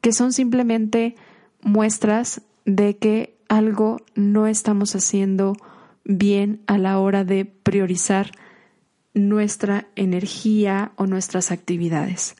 que 0.00 0.14
son 0.14 0.32
simplemente 0.32 1.14
muestras 1.60 2.40
de 2.64 2.96
que 2.96 3.36
algo 3.50 3.98
no 4.14 4.46
estamos 4.46 4.96
haciendo 4.96 5.52
bien 6.04 6.62
a 6.66 6.78
la 6.78 6.98
hora 6.98 7.24
de 7.24 7.44
priorizar 7.44 8.30
nuestra 9.12 9.88
energía 9.94 10.92
o 10.96 11.04
nuestras 11.04 11.50
actividades. 11.50 12.36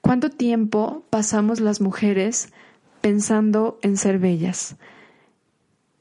¿Cuánto 0.00 0.30
tiempo 0.30 1.04
pasamos 1.10 1.60
las 1.60 1.82
mujeres 1.82 2.54
pensando 3.02 3.78
en 3.82 3.98
ser 3.98 4.18
bellas? 4.18 4.76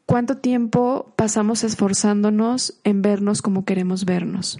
¿Cuánto 0.05 0.37
tiempo 0.37 1.13
pasamos 1.15 1.63
esforzándonos 1.63 2.79
en 2.83 3.01
vernos 3.01 3.41
como 3.41 3.65
queremos 3.65 4.05
vernos? 4.05 4.59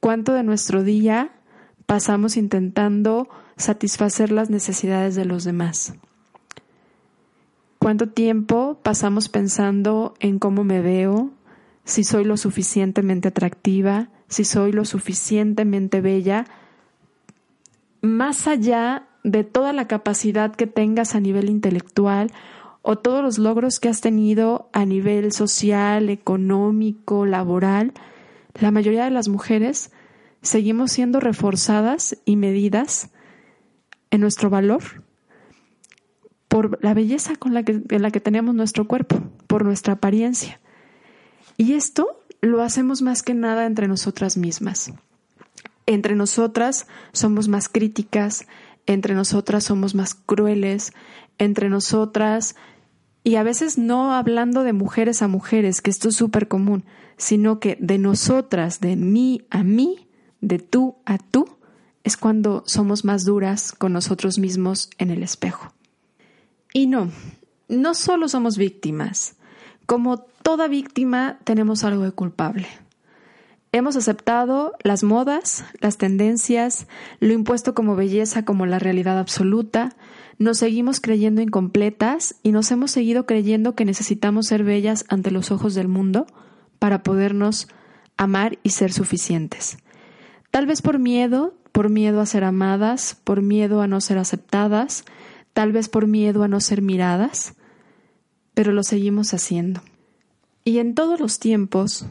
¿Cuánto 0.00 0.32
de 0.32 0.42
nuestro 0.42 0.82
día 0.82 1.32
pasamos 1.86 2.36
intentando 2.36 3.28
satisfacer 3.56 4.32
las 4.32 4.48
necesidades 4.48 5.14
de 5.16 5.26
los 5.26 5.44
demás? 5.44 5.94
¿Cuánto 7.78 8.08
tiempo 8.08 8.80
pasamos 8.82 9.28
pensando 9.28 10.14
en 10.18 10.38
cómo 10.38 10.64
me 10.64 10.80
veo, 10.80 11.30
si 11.84 12.02
soy 12.02 12.24
lo 12.24 12.36
suficientemente 12.36 13.28
atractiva, 13.28 14.08
si 14.28 14.44
soy 14.44 14.72
lo 14.72 14.84
suficientemente 14.84 16.00
bella, 16.00 16.46
más 18.00 18.46
allá 18.46 19.06
de 19.24 19.44
toda 19.44 19.72
la 19.72 19.86
capacidad 19.88 20.54
que 20.54 20.66
tengas 20.66 21.14
a 21.14 21.20
nivel 21.20 21.48
intelectual 21.50 22.32
o 22.82 22.96
todos 22.96 23.22
los 23.22 23.38
logros 23.38 23.80
que 23.80 23.88
has 23.88 24.00
tenido 24.00 24.68
a 24.72 24.84
nivel 24.84 25.32
social, 25.32 26.10
económico, 26.10 27.26
laboral, 27.26 27.92
la 28.60 28.70
mayoría 28.70 29.04
de 29.04 29.10
las 29.10 29.28
mujeres 29.28 29.92
seguimos 30.42 30.92
siendo 30.92 31.20
reforzadas 31.20 32.16
y 32.24 32.36
medidas 32.36 33.10
en 34.10 34.20
nuestro 34.20 34.50
valor 34.50 34.82
por 36.48 36.82
la 36.82 36.94
belleza 36.94 37.36
con 37.36 37.54
la 37.54 37.62
que, 37.62 37.82
en 37.88 38.02
la 38.02 38.10
que 38.10 38.20
tenemos 38.20 38.54
nuestro 38.54 38.88
cuerpo, 38.88 39.20
por 39.46 39.64
nuestra 39.64 39.94
apariencia. 39.94 40.60
Y 41.56 41.74
esto 41.74 42.22
lo 42.40 42.62
hacemos 42.62 43.02
más 43.02 43.22
que 43.22 43.34
nada 43.34 43.66
entre 43.66 43.88
nosotras 43.88 44.36
mismas. 44.36 44.92
Entre 45.86 46.14
nosotras 46.14 46.86
somos 47.12 47.48
más 47.48 47.68
críticas, 47.68 48.46
entre 48.88 49.14
nosotras 49.14 49.64
somos 49.64 49.94
más 49.94 50.14
crueles, 50.14 50.92
entre 51.38 51.68
nosotras, 51.68 52.56
y 53.22 53.36
a 53.36 53.42
veces 53.42 53.76
no 53.76 54.12
hablando 54.12 54.64
de 54.64 54.72
mujeres 54.72 55.20
a 55.20 55.28
mujeres, 55.28 55.82
que 55.82 55.90
esto 55.90 56.08
es 56.08 56.16
súper 56.16 56.48
común, 56.48 56.84
sino 57.18 57.60
que 57.60 57.76
de 57.80 57.98
nosotras, 57.98 58.80
de 58.80 58.96
mí 58.96 59.42
a 59.50 59.62
mí, 59.62 60.08
de 60.40 60.58
tú 60.58 60.96
a 61.04 61.18
tú, 61.18 61.58
es 62.02 62.16
cuando 62.16 62.62
somos 62.66 63.04
más 63.04 63.26
duras 63.26 63.72
con 63.72 63.92
nosotros 63.92 64.38
mismos 64.38 64.88
en 64.96 65.10
el 65.10 65.22
espejo. 65.22 65.74
Y 66.72 66.86
no, 66.86 67.10
no 67.68 67.92
solo 67.92 68.28
somos 68.28 68.56
víctimas, 68.56 69.36
como 69.84 70.18
toda 70.18 70.66
víctima 70.66 71.38
tenemos 71.44 71.84
algo 71.84 72.04
de 72.04 72.12
culpable. 72.12 72.66
Hemos 73.70 73.96
aceptado 73.96 74.74
las 74.82 75.04
modas, 75.04 75.64
las 75.80 75.98
tendencias, 75.98 76.86
lo 77.20 77.32
impuesto 77.32 77.74
como 77.74 77.96
belleza 77.96 78.44
como 78.44 78.64
la 78.64 78.78
realidad 78.78 79.18
absoluta, 79.18 79.94
nos 80.38 80.58
seguimos 80.58 81.00
creyendo 81.00 81.42
incompletas 81.42 82.36
y 82.42 82.52
nos 82.52 82.70
hemos 82.70 82.92
seguido 82.92 83.26
creyendo 83.26 83.74
que 83.74 83.84
necesitamos 83.84 84.46
ser 84.46 84.64
bellas 84.64 85.04
ante 85.08 85.30
los 85.30 85.50
ojos 85.50 85.74
del 85.74 85.88
mundo 85.88 86.26
para 86.78 87.02
podernos 87.02 87.68
amar 88.16 88.58
y 88.62 88.70
ser 88.70 88.92
suficientes. 88.92 89.78
Tal 90.50 90.64
vez 90.66 90.80
por 90.80 90.98
miedo, 90.98 91.54
por 91.72 91.90
miedo 91.90 92.20
a 92.20 92.26
ser 92.26 92.44
amadas, 92.44 93.18
por 93.24 93.42
miedo 93.42 93.82
a 93.82 93.86
no 93.86 94.00
ser 94.00 94.16
aceptadas, 94.16 95.04
tal 95.52 95.72
vez 95.72 95.88
por 95.88 96.06
miedo 96.06 96.42
a 96.42 96.48
no 96.48 96.60
ser 96.60 96.82
miradas, 96.82 97.54
pero 98.54 98.72
lo 98.72 98.82
seguimos 98.82 99.34
haciendo. 99.34 99.82
Y 100.64 100.78
en 100.78 100.94
todos 100.94 101.20
los 101.20 101.38
tiempos, 101.38 102.06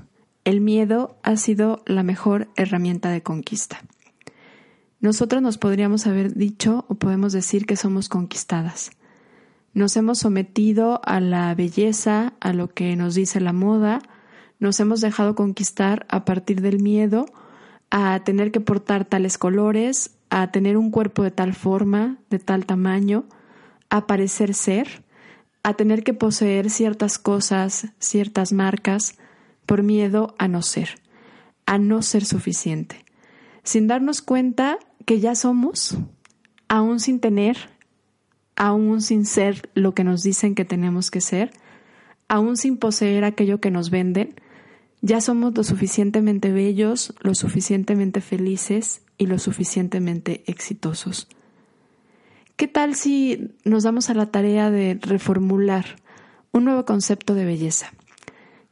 el 0.48 0.62
miedo 0.62 1.18
ha 1.24 1.36
sido 1.36 1.84
la 1.86 2.04
mejor 2.04 2.48
herramienta 2.56 3.10
de 3.10 3.22
conquista. 3.22 3.82
Nosotros 5.02 5.42
nos 5.42 5.58
podríamos 5.58 6.08
haber 6.08 6.36
dicho 6.36 6.86
o 6.88 6.96
podemos 6.96 7.34
decir 7.34 7.66
que 7.66 7.76
somos 7.76 8.08
conquistadas. 8.08 8.92
Nos 9.74 9.98
hemos 9.98 10.20
sometido 10.20 11.02
a 11.04 11.20
la 11.20 11.54
belleza, 11.54 12.32
a 12.40 12.54
lo 12.54 12.70
que 12.70 12.96
nos 12.96 13.14
dice 13.14 13.42
la 13.42 13.52
moda, 13.52 14.02
nos 14.58 14.80
hemos 14.80 15.02
dejado 15.02 15.36
conquistar 15.36 16.06
a 16.08 16.24
partir 16.24 16.62
del 16.62 16.82
miedo 16.82 17.26
a 17.92 18.18
tener 18.24 18.54
que 18.54 18.62
portar 18.62 19.04
tales 19.04 19.38
colores, 19.38 20.12
a 20.30 20.50
tener 20.50 20.78
un 20.78 20.92
cuerpo 20.92 21.24
de 21.24 21.32
tal 21.32 21.56
forma, 21.56 22.20
de 22.30 22.40
tal 22.40 22.66
tamaño, 22.66 23.26
a 23.90 24.08
parecer 24.08 24.54
ser, 24.54 25.04
a 25.62 25.74
tener 25.74 26.06
que 26.06 26.14
poseer 26.14 26.70
ciertas 26.70 27.20
cosas, 27.20 27.88
ciertas 28.00 28.54
marcas, 28.54 29.18
por 29.68 29.84
miedo 29.84 30.34
a 30.40 30.48
no 30.48 30.64
ser, 30.64 31.00
a 31.68 31.78
no 31.78 32.02
ser 32.02 32.26
suficiente, 32.26 33.06
sin 33.64 33.86
darnos 33.86 34.24
cuenta 34.24 34.80
que 35.06 35.20
ya 35.20 35.36
somos, 35.36 35.98
aún 36.68 37.00
sin 37.00 37.20
tener, 37.20 37.58
aún 38.56 39.02
sin 39.02 39.26
ser 39.26 39.70
lo 39.76 39.94
que 39.94 40.04
nos 40.04 40.24
dicen 40.24 40.56
que 40.56 40.66
tenemos 40.66 41.12
que 41.12 41.22
ser, 41.22 41.52
aún 42.28 42.58
sin 42.58 42.78
poseer 42.78 43.24
aquello 43.24 43.60
que 43.62 43.70
nos 43.70 43.92
venden, 43.92 44.36
ya 45.02 45.22
somos 45.22 45.56
lo 45.56 45.64
suficientemente 45.64 46.52
bellos, 46.52 47.14
lo 47.22 47.36
suficientemente 47.36 48.22
felices 48.22 49.02
y 49.18 49.28
lo 49.28 49.38
suficientemente 49.38 50.44
exitosos. 50.48 51.28
¿Qué 52.56 52.68
tal 52.68 52.96
si 52.96 53.52
nos 53.64 53.84
damos 53.84 54.10
a 54.10 54.16
la 54.16 54.32
tarea 54.32 54.72
de 54.72 54.98
reformular 55.00 55.98
un 56.52 56.66
nuevo 56.66 56.86
concepto 56.86 57.36
de 57.36 57.46
belleza? 57.46 57.92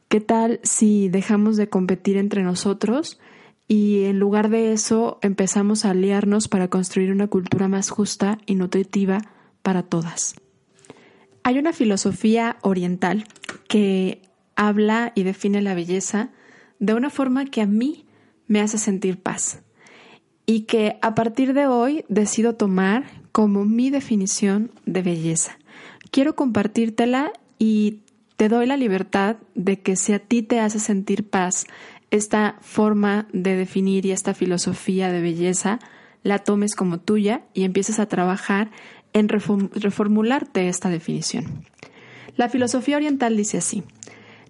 ¿Qué 0.08 0.20
tal 0.20 0.60
si 0.62 1.08
dejamos 1.08 1.56
de 1.56 1.68
competir 1.68 2.16
entre 2.16 2.44
nosotros 2.44 3.18
y 3.66 4.04
en 4.04 4.20
lugar 4.20 4.50
de 4.50 4.72
eso 4.72 5.18
empezamos 5.20 5.84
a 5.84 5.90
aliarnos 5.90 6.46
para 6.46 6.68
construir 6.68 7.10
una 7.10 7.26
cultura 7.26 7.66
más 7.66 7.90
justa 7.90 8.38
y 8.46 8.54
nutritiva 8.54 9.18
para 9.62 9.82
todas? 9.82 10.36
Hay 11.42 11.58
una 11.58 11.72
filosofía 11.72 12.56
oriental 12.62 13.26
que 13.68 14.22
habla 14.54 15.10
y 15.16 15.24
define 15.24 15.60
la 15.60 15.74
belleza 15.74 16.30
de 16.78 16.94
una 16.94 17.10
forma 17.10 17.44
que 17.44 17.60
a 17.60 17.66
mí 17.66 18.06
me 18.46 18.60
hace 18.60 18.78
sentir 18.78 19.20
paz 19.20 19.62
y 20.46 20.62
que 20.62 20.98
a 21.02 21.16
partir 21.16 21.52
de 21.52 21.66
hoy 21.66 22.04
decido 22.08 22.54
tomar 22.54 23.06
como 23.32 23.64
mi 23.64 23.90
definición 23.90 24.70
de 24.86 25.02
belleza. 25.02 25.58
Quiero 26.12 26.36
compartírtela 26.36 27.32
y 27.58 28.02
te 28.36 28.48
doy 28.48 28.66
la 28.66 28.76
libertad 28.76 29.36
de 29.54 29.80
que 29.80 29.96
si 29.96 30.12
a 30.12 30.18
ti 30.18 30.42
te 30.42 30.60
hace 30.60 30.78
sentir 30.78 31.28
paz 31.28 31.66
esta 32.10 32.56
forma 32.60 33.26
de 33.32 33.56
definir 33.56 34.06
y 34.06 34.12
esta 34.12 34.34
filosofía 34.34 35.10
de 35.10 35.20
belleza, 35.20 35.78
la 36.22 36.38
tomes 36.38 36.74
como 36.74 36.98
tuya 36.98 37.42
y 37.54 37.64
empieces 37.64 37.98
a 37.98 38.06
trabajar 38.06 38.70
en 39.12 39.28
reformularte 39.28 40.68
esta 40.68 40.90
definición. 40.90 41.64
La 42.36 42.48
filosofía 42.48 42.96
oriental 42.96 43.36
dice 43.36 43.58
así, 43.58 43.82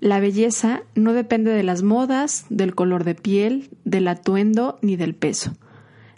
la 0.00 0.20
belleza 0.20 0.82
no 0.94 1.12
depende 1.12 1.52
de 1.52 1.62
las 1.62 1.82
modas, 1.82 2.44
del 2.50 2.74
color 2.74 3.04
de 3.04 3.14
piel, 3.14 3.70
del 3.84 4.08
atuendo 4.08 4.78
ni 4.82 4.96
del 4.96 5.14
peso. 5.14 5.56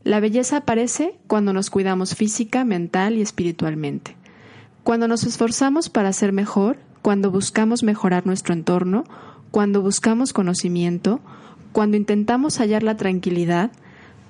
La 0.02 0.20
belleza 0.20 0.58
aparece 0.58 1.18
cuando 1.26 1.52
nos 1.52 1.70
cuidamos 1.70 2.14
física, 2.14 2.64
mental 2.64 3.16
y 3.16 3.20
espiritualmente. 3.20 4.16
Cuando 4.82 5.06
nos 5.06 5.24
esforzamos 5.24 5.90
para 5.90 6.12
ser 6.12 6.32
mejor, 6.32 6.78
cuando 7.02 7.30
buscamos 7.30 7.82
mejorar 7.82 8.26
nuestro 8.26 8.54
entorno, 8.54 9.04
cuando 9.50 9.82
buscamos 9.82 10.32
conocimiento, 10.32 11.20
cuando 11.72 11.96
intentamos 11.96 12.58
hallar 12.58 12.82
la 12.82 12.96
tranquilidad, 12.96 13.72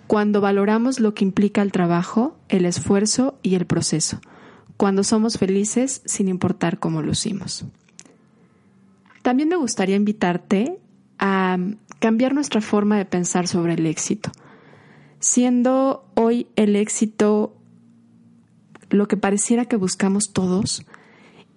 cuando 0.07 0.41
valoramos 0.41 1.01
lo 1.01 1.15
que 1.15 1.25
implica 1.25 1.63
el 1.63 1.73
trabajo, 1.73 2.37
el 2.49 2.65
esfuerzo 2.65 3.39
y 3.43 3.55
el 3.55 3.67
proceso, 3.67 4.21
cuando 4.77 5.05
somos 5.05 5.39
felices 5.39 6.03
sin 6.05 6.29
importar 6.29 6.79
cómo 6.79 7.03
lucimos. 7.03 7.65
También 9.23 9.49
me 9.49 9.57
gustaría 9.57 9.97
invitarte 9.97 10.79
a 11.19 11.59
cambiar 11.99 12.35
nuestra 12.35 12.61
forma 12.61 12.97
de 12.97 13.05
pensar 13.05 13.49
sobre 13.49 13.75
el 13.75 13.87
éxito 13.87 14.31
siendo 15.21 16.05
hoy 16.15 16.47
el 16.57 16.77
éxito 16.77 17.55
lo 18.91 19.09
que 19.09 19.17
pareciera 19.17 19.67
que 19.67 19.77
buscamos 19.77 20.33
todos 20.33 20.85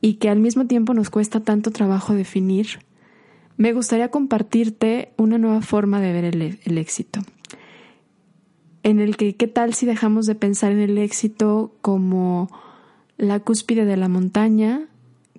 y 0.02 0.16
que 0.16 0.30
al 0.30 0.40
mismo 0.40 0.66
tiempo 0.66 0.94
nos 0.94 1.10
cuesta 1.10 1.40
tanto 1.42 1.72
trabajo 1.72 2.14
definir, 2.14 2.80
me 3.58 3.74
gustaría 3.74 4.10
compartirte 4.10 5.14
una 5.18 5.38
nueva 5.38 5.62
forma 5.62 6.02
de 6.02 6.14
ver 6.14 6.26
el, 6.26 6.78
éxito. 6.78 7.22
En 8.84 9.00
el 9.00 9.16
que, 9.16 9.36
¿qué 9.36 9.48
tal 9.48 9.76
si 9.76 9.86
dejamos 9.86 10.26
de 10.26 10.36
pensar 10.36 10.72
en 10.72 10.80
el 10.80 10.98
éxito 10.98 11.76
como 11.82 12.50
la 13.18 13.40
cúspide 13.40 13.86
de 13.86 13.98
la 13.98 14.08
montaña, 14.08 14.88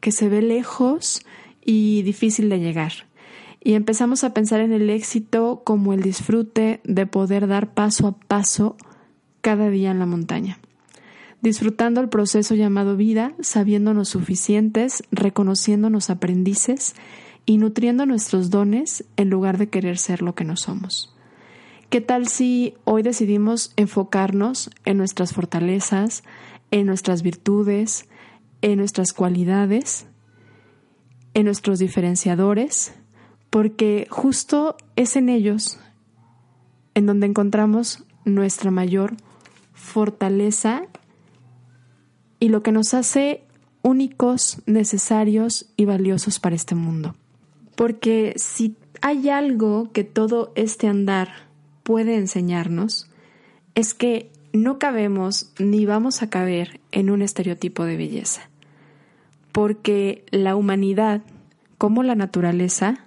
que 0.01 0.12
se 0.12 0.29
ve 0.29 0.40
lejos 0.42 1.27
y 1.64 2.03
difícil 2.03 2.48
de 2.48 2.61
llegar? 2.61 2.92
y 3.64 3.75
empezamos 3.75 4.25
a 4.25 4.35
pensar 4.35 4.61
en 4.61 4.72
el 4.72 4.90
éxito 4.90 5.62
como 5.64 5.92
el 5.92 6.03
disfrute 6.03 6.81
de 6.85 7.07
poder 7.07 7.46
dar 7.46 7.75
paso 7.75 8.09
a 8.09 8.12
paso 8.12 8.77
cada 9.40 9.70
día 9.70 9.90
en 9.90 9.98
la 9.98 10.07
montaña, 10.07 10.59
disfrutando 11.42 12.00
el 12.00 12.09
proceso 12.09 12.55
llamado 12.55 12.96
vida, 12.96 13.35
sabiéndonos 13.40 14.09
suficientes, 14.09 15.02
reconociéndonos 15.11 16.09
aprendices 16.09 16.94
y 17.44 17.59
nutriendo 17.59 18.07
nuestros 18.07 18.50
dones 18.50 19.05
en 19.16 19.28
lugar 19.28 19.59
de 19.59 19.68
querer 19.68 19.98
ser 19.98 20.22
lo 20.22 20.35
que 20.35 20.44
no 20.44 20.57
somos. 20.57 21.14
¿Qué 21.90 22.00
tal 22.00 22.28
si 22.28 22.74
hoy 22.85 23.02
decidimos 23.02 23.72
enfocarnos 23.76 24.70
en 24.85 24.96
nuestras 24.96 25.35
fortalezas, 25.35 26.22
en 26.70 26.87
nuestras 26.87 27.22
virtudes, 27.22 28.09
en 28.62 28.78
nuestras 28.78 29.12
cualidades, 29.12 30.07
en 31.35 31.44
nuestros 31.44 31.81
diferenciadores, 31.81 32.94
porque 33.50 34.07
justo 34.09 34.76
es 34.96 35.16
en 35.16 35.28
ellos 35.28 35.81
en 36.94 37.07
donde 37.07 37.26
encontramos 37.26 38.05
nuestra 38.24 38.70
mayor 38.70 39.16
fortaleza 39.74 40.85
y 42.42 42.48
lo 42.48 42.64
que 42.64 42.72
nos 42.72 42.92
hace 42.92 43.44
únicos, 43.83 44.62
necesarios 44.66 45.66
y 45.76 45.85
valiosos 45.85 46.40
para 46.40 46.57
este 46.57 46.74
mundo. 46.74 47.14
Porque 47.76 48.35
si 48.35 48.74
hay 49.00 49.28
algo 49.28 49.92
que 49.92 50.02
todo 50.02 50.50
este 50.57 50.88
andar 50.88 51.28
puede 51.85 52.16
enseñarnos, 52.16 53.09
es 53.76 53.94
que 53.94 54.28
no 54.52 54.81
cabemos 54.81 55.52
ni 55.61 55.87
vamos 55.87 56.20
a 56.20 56.31
caber 56.31 56.81
en 56.90 57.11
un 57.11 57.22
estereotipo 57.22 57.85
de 57.85 57.96
belleza, 57.96 58.50
porque 59.52 60.24
la 60.33 60.57
humanidad, 60.57 61.22
como 61.78 62.02
la 62.02 62.16
naturaleza, 62.16 63.05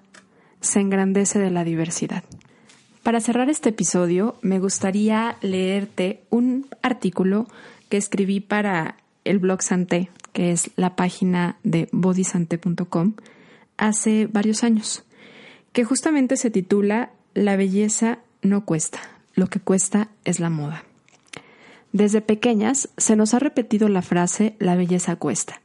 se 0.61 0.79
engrandece 0.79 1.39
de 1.39 1.51
la 1.51 1.65
diversidad. 1.65 2.23
Para 3.03 3.19
cerrar 3.19 3.49
este 3.49 3.67
episodio, 3.67 4.37
me 4.41 4.59
gustaría 4.59 5.35
leerte 5.41 6.23
un 6.29 6.67
artículo 6.81 7.47
que 7.89 7.97
escribí 7.97 8.39
para 8.39 8.95
el 9.25 9.39
blog 9.39 9.61
Santé, 9.61 10.09
que 10.31 10.51
es 10.51 10.71
la 10.75 10.95
página 10.95 11.57
de 11.63 11.89
bodysante.com, 11.91 13.13
hace 13.77 14.27
varios 14.27 14.63
años, 14.63 15.03
que 15.73 15.83
justamente 15.83 16.37
se 16.37 16.49
titula 16.49 17.11
La 17.33 17.57
belleza 17.57 18.19
no 18.41 18.63
cuesta, 18.63 18.99
lo 19.33 19.47
que 19.47 19.59
cuesta 19.59 20.09
es 20.23 20.39
la 20.39 20.49
moda. 20.49 20.85
Desde 21.91 22.21
pequeñas 22.21 22.89
se 22.97 23.15
nos 23.15 23.33
ha 23.33 23.39
repetido 23.39 23.89
la 23.89 24.01
frase 24.01 24.55
la 24.59 24.75
belleza 24.75 25.15
cuesta. 25.15 25.61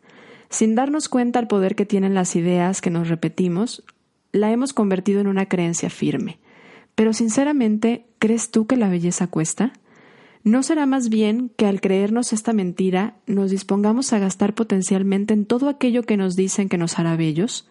Sin 0.49 0.75
darnos 0.75 1.09
cuenta 1.09 1.39
del 1.39 1.49
poder 1.49 1.77
que 1.77 1.87
tienen 1.87 2.15
las 2.15 2.35
ideas 2.35 2.81
que 2.81 2.91
nos 2.91 3.09
repetimos, 3.09 3.85
la 4.33 4.51
hemos 4.51 4.73
convertido 4.73 5.21
en 5.21 5.27
una 5.27 5.47
creencia 5.47 5.91
firme. 5.91 6.39
Pero 6.95 7.13
sinceramente, 7.13 8.07
¿crees 8.19 8.51
tú 8.51 8.67
que 8.67 8.77
la 8.77 8.89
belleza 8.89 9.27
cuesta? 9.27 9.73
¿No 10.43 10.63
será 10.63 10.87
más 10.87 11.11
bien 11.11 11.51
que 11.57 11.67
al 11.67 11.81
creernos 11.81 12.33
esta 12.33 12.53
mentira 12.53 13.17
nos 13.27 13.51
dispongamos 13.51 14.13
a 14.13 14.19
gastar 14.19 14.55
potencialmente 14.55 15.35
en 15.35 15.45
todo 15.45 15.69
aquello 15.69 16.03
que 16.03 16.17
nos 16.17 16.35
dicen 16.35 16.69
que 16.69 16.79
nos 16.79 16.99
hará 16.99 17.17
bellos? 17.17 17.69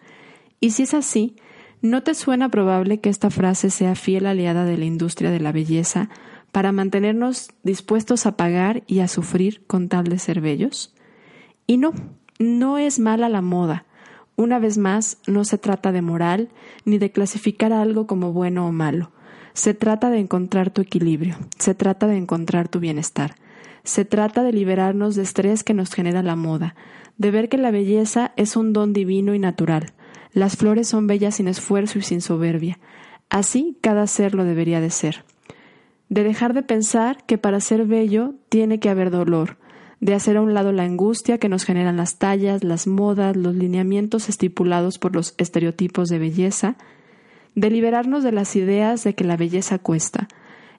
Y 0.60 0.70
si 0.70 0.84
es 0.84 0.94
así, 0.94 1.34
¿no 1.82 2.02
te 2.02 2.14
suena 2.14 2.48
probable 2.48 3.00
que 3.00 3.08
esta 3.08 3.30
frase 3.30 3.70
sea 3.70 3.96
fiel 3.96 4.26
aliada 4.26 4.64
de 4.64 4.78
la 4.78 4.84
industria 4.84 5.30
de 5.30 5.40
la 5.40 5.50
belleza 5.50 6.10
para 6.52 6.70
mantenernos 6.70 7.50
dispuestos 7.64 8.26
a 8.26 8.36
pagar 8.36 8.84
y 8.86 9.00
a 9.00 9.08
sufrir 9.08 9.66
con 9.66 9.88
tal 9.88 10.04
de 10.04 10.18
ser 10.18 10.40
bellos? 10.40 10.94
Y 11.66 11.76
no, 11.76 11.92
no 12.38 12.78
es 12.78 13.00
mala 13.00 13.28
la 13.28 13.42
moda, 13.42 13.86
una 14.40 14.58
vez 14.58 14.78
más, 14.78 15.18
no 15.26 15.44
se 15.44 15.58
trata 15.58 15.92
de 15.92 16.00
moral 16.00 16.48
ni 16.86 16.96
de 16.96 17.12
clasificar 17.12 17.74
algo 17.74 18.06
como 18.06 18.32
bueno 18.32 18.66
o 18.66 18.72
malo. 18.72 19.12
Se 19.60 19.74
trata 19.74 20.08
de 20.08 20.18
encontrar 20.18 20.70
tu 20.70 20.80
equilibrio, 20.80 21.36
se 21.58 21.74
trata 21.74 22.06
de 22.06 22.16
encontrar 22.16 22.68
tu 22.68 22.80
bienestar. 22.80 23.34
Se 23.84 24.06
trata 24.06 24.42
de 24.42 24.54
liberarnos 24.54 25.16
de 25.16 25.22
estrés 25.22 25.64
que 25.64 25.74
nos 25.74 25.92
genera 25.92 26.22
la 26.22 26.34
moda, 26.34 26.74
de 27.18 27.30
ver 27.30 27.50
que 27.50 27.58
la 27.58 27.70
belleza 27.70 28.32
es 28.38 28.56
un 28.56 28.72
don 28.72 28.94
divino 28.94 29.34
y 29.34 29.38
natural. 29.38 29.92
Las 30.32 30.56
flores 30.56 30.88
son 30.88 31.06
bellas 31.06 31.34
sin 31.34 31.46
esfuerzo 31.46 31.98
y 31.98 32.02
sin 32.02 32.22
soberbia. 32.22 32.78
Así 33.28 33.76
cada 33.82 34.06
ser 34.06 34.34
lo 34.34 34.44
debería 34.44 34.80
de 34.80 34.88
ser. 34.88 35.26
De 36.08 36.24
dejar 36.24 36.54
de 36.54 36.62
pensar 36.62 37.22
que 37.26 37.36
para 37.36 37.60
ser 37.60 37.84
bello 37.84 38.36
tiene 38.48 38.80
que 38.80 38.88
haber 38.88 39.10
dolor, 39.10 39.58
de 40.00 40.14
hacer 40.14 40.38
a 40.38 40.40
un 40.40 40.54
lado 40.54 40.72
la 40.72 40.84
angustia 40.84 41.36
que 41.36 41.50
nos 41.50 41.64
generan 41.64 41.98
las 41.98 42.16
tallas, 42.16 42.64
las 42.64 42.86
modas, 42.86 43.36
los 43.36 43.54
lineamientos 43.54 44.30
estipulados 44.30 44.98
por 44.98 45.14
los 45.14 45.34
estereotipos 45.36 46.08
de 46.08 46.18
belleza, 46.18 46.78
de 47.54 47.70
liberarnos 47.70 48.22
de 48.24 48.32
las 48.32 48.56
ideas 48.56 49.04
de 49.04 49.14
que 49.14 49.24
la 49.24 49.36
belleza 49.36 49.78
cuesta. 49.78 50.28